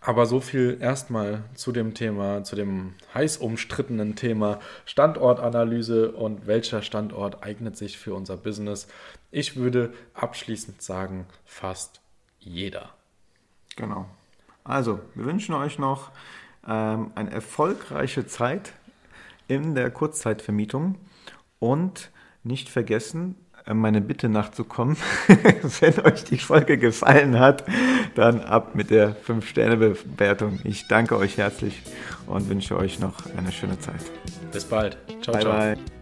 Aber 0.00 0.26
so 0.26 0.40
viel 0.40 0.78
erstmal 0.80 1.42
zu 1.54 1.72
dem 1.72 1.94
Thema, 1.94 2.44
zu 2.44 2.56
dem 2.56 2.94
heiß 3.14 3.38
umstrittenen 3.38 4.16
Thema 4.16 4.60
Standortanalyse 4.84 6.12
und 6.12 6.46
welcher 6.46 6.82
Standort 6.82 7.42
eignet 7.42 7.76
sich 7.76 7.98
für 7.98 8.14
unser 8.14 8.36
Business. 8.36 8.86
Ich 9.30 9.56
würde 9.56 9.92
abschließend 10.14 10.80
sagen, 10.82 11.26
fast 11.44 12.00
jeder. 12.38 12.90
Genau. 13.76 14.06
Also, 14.64 15.00
wir 15.14 15.24
wünschen 15.24 15.54
euch 15.54 15.78
noch 15.78 16.10
ähm, 16.66 17.12
eine 17.14 17.30
erfolgreiche 17.30 18.26
Zeit 18.26 18.72
in 19.48 19.74
der 19.74 19.90
Kurzzeitvermietung 19.90 20.96
und 21.58 22.10
nicht 22.44 22.68
vergessen, 22.68 23.34
meine 23.74 24.00
Bitte 24.00 24.28
nachzukommen. 24.28 24.96
Wenn 25.26 26.00
euch 26.04 26.24
die 26.24 26.38
Folge 26.38 26.78
gefallen 26.78 27.38
hat, 27.38 27.64
dann 28.14 28.40
ab 28.40 28.74
mit 28.74 28.90
der 28.90 29.14
5-Sterne-Bewertung. 29.16 30.60
Ich 30.64 30.88
danke 30.88 31.16
euch 31.16 31.36
herzlich 31.36 31.82
und 32.26 32.48
wünsche 32.48 32.76
euch 32.76 32.98
noch 33.00 33.14
eine 33.36 33.52
schöne 33.52 33.78
Zeit. 33.78 34.00
Bis 34.52 34.64
bald. 34.64 34.96
Ciao, 35.22 35.34
bye 35.34 35.42
ciao. 35.42 35.52
bye. 35.52 35.97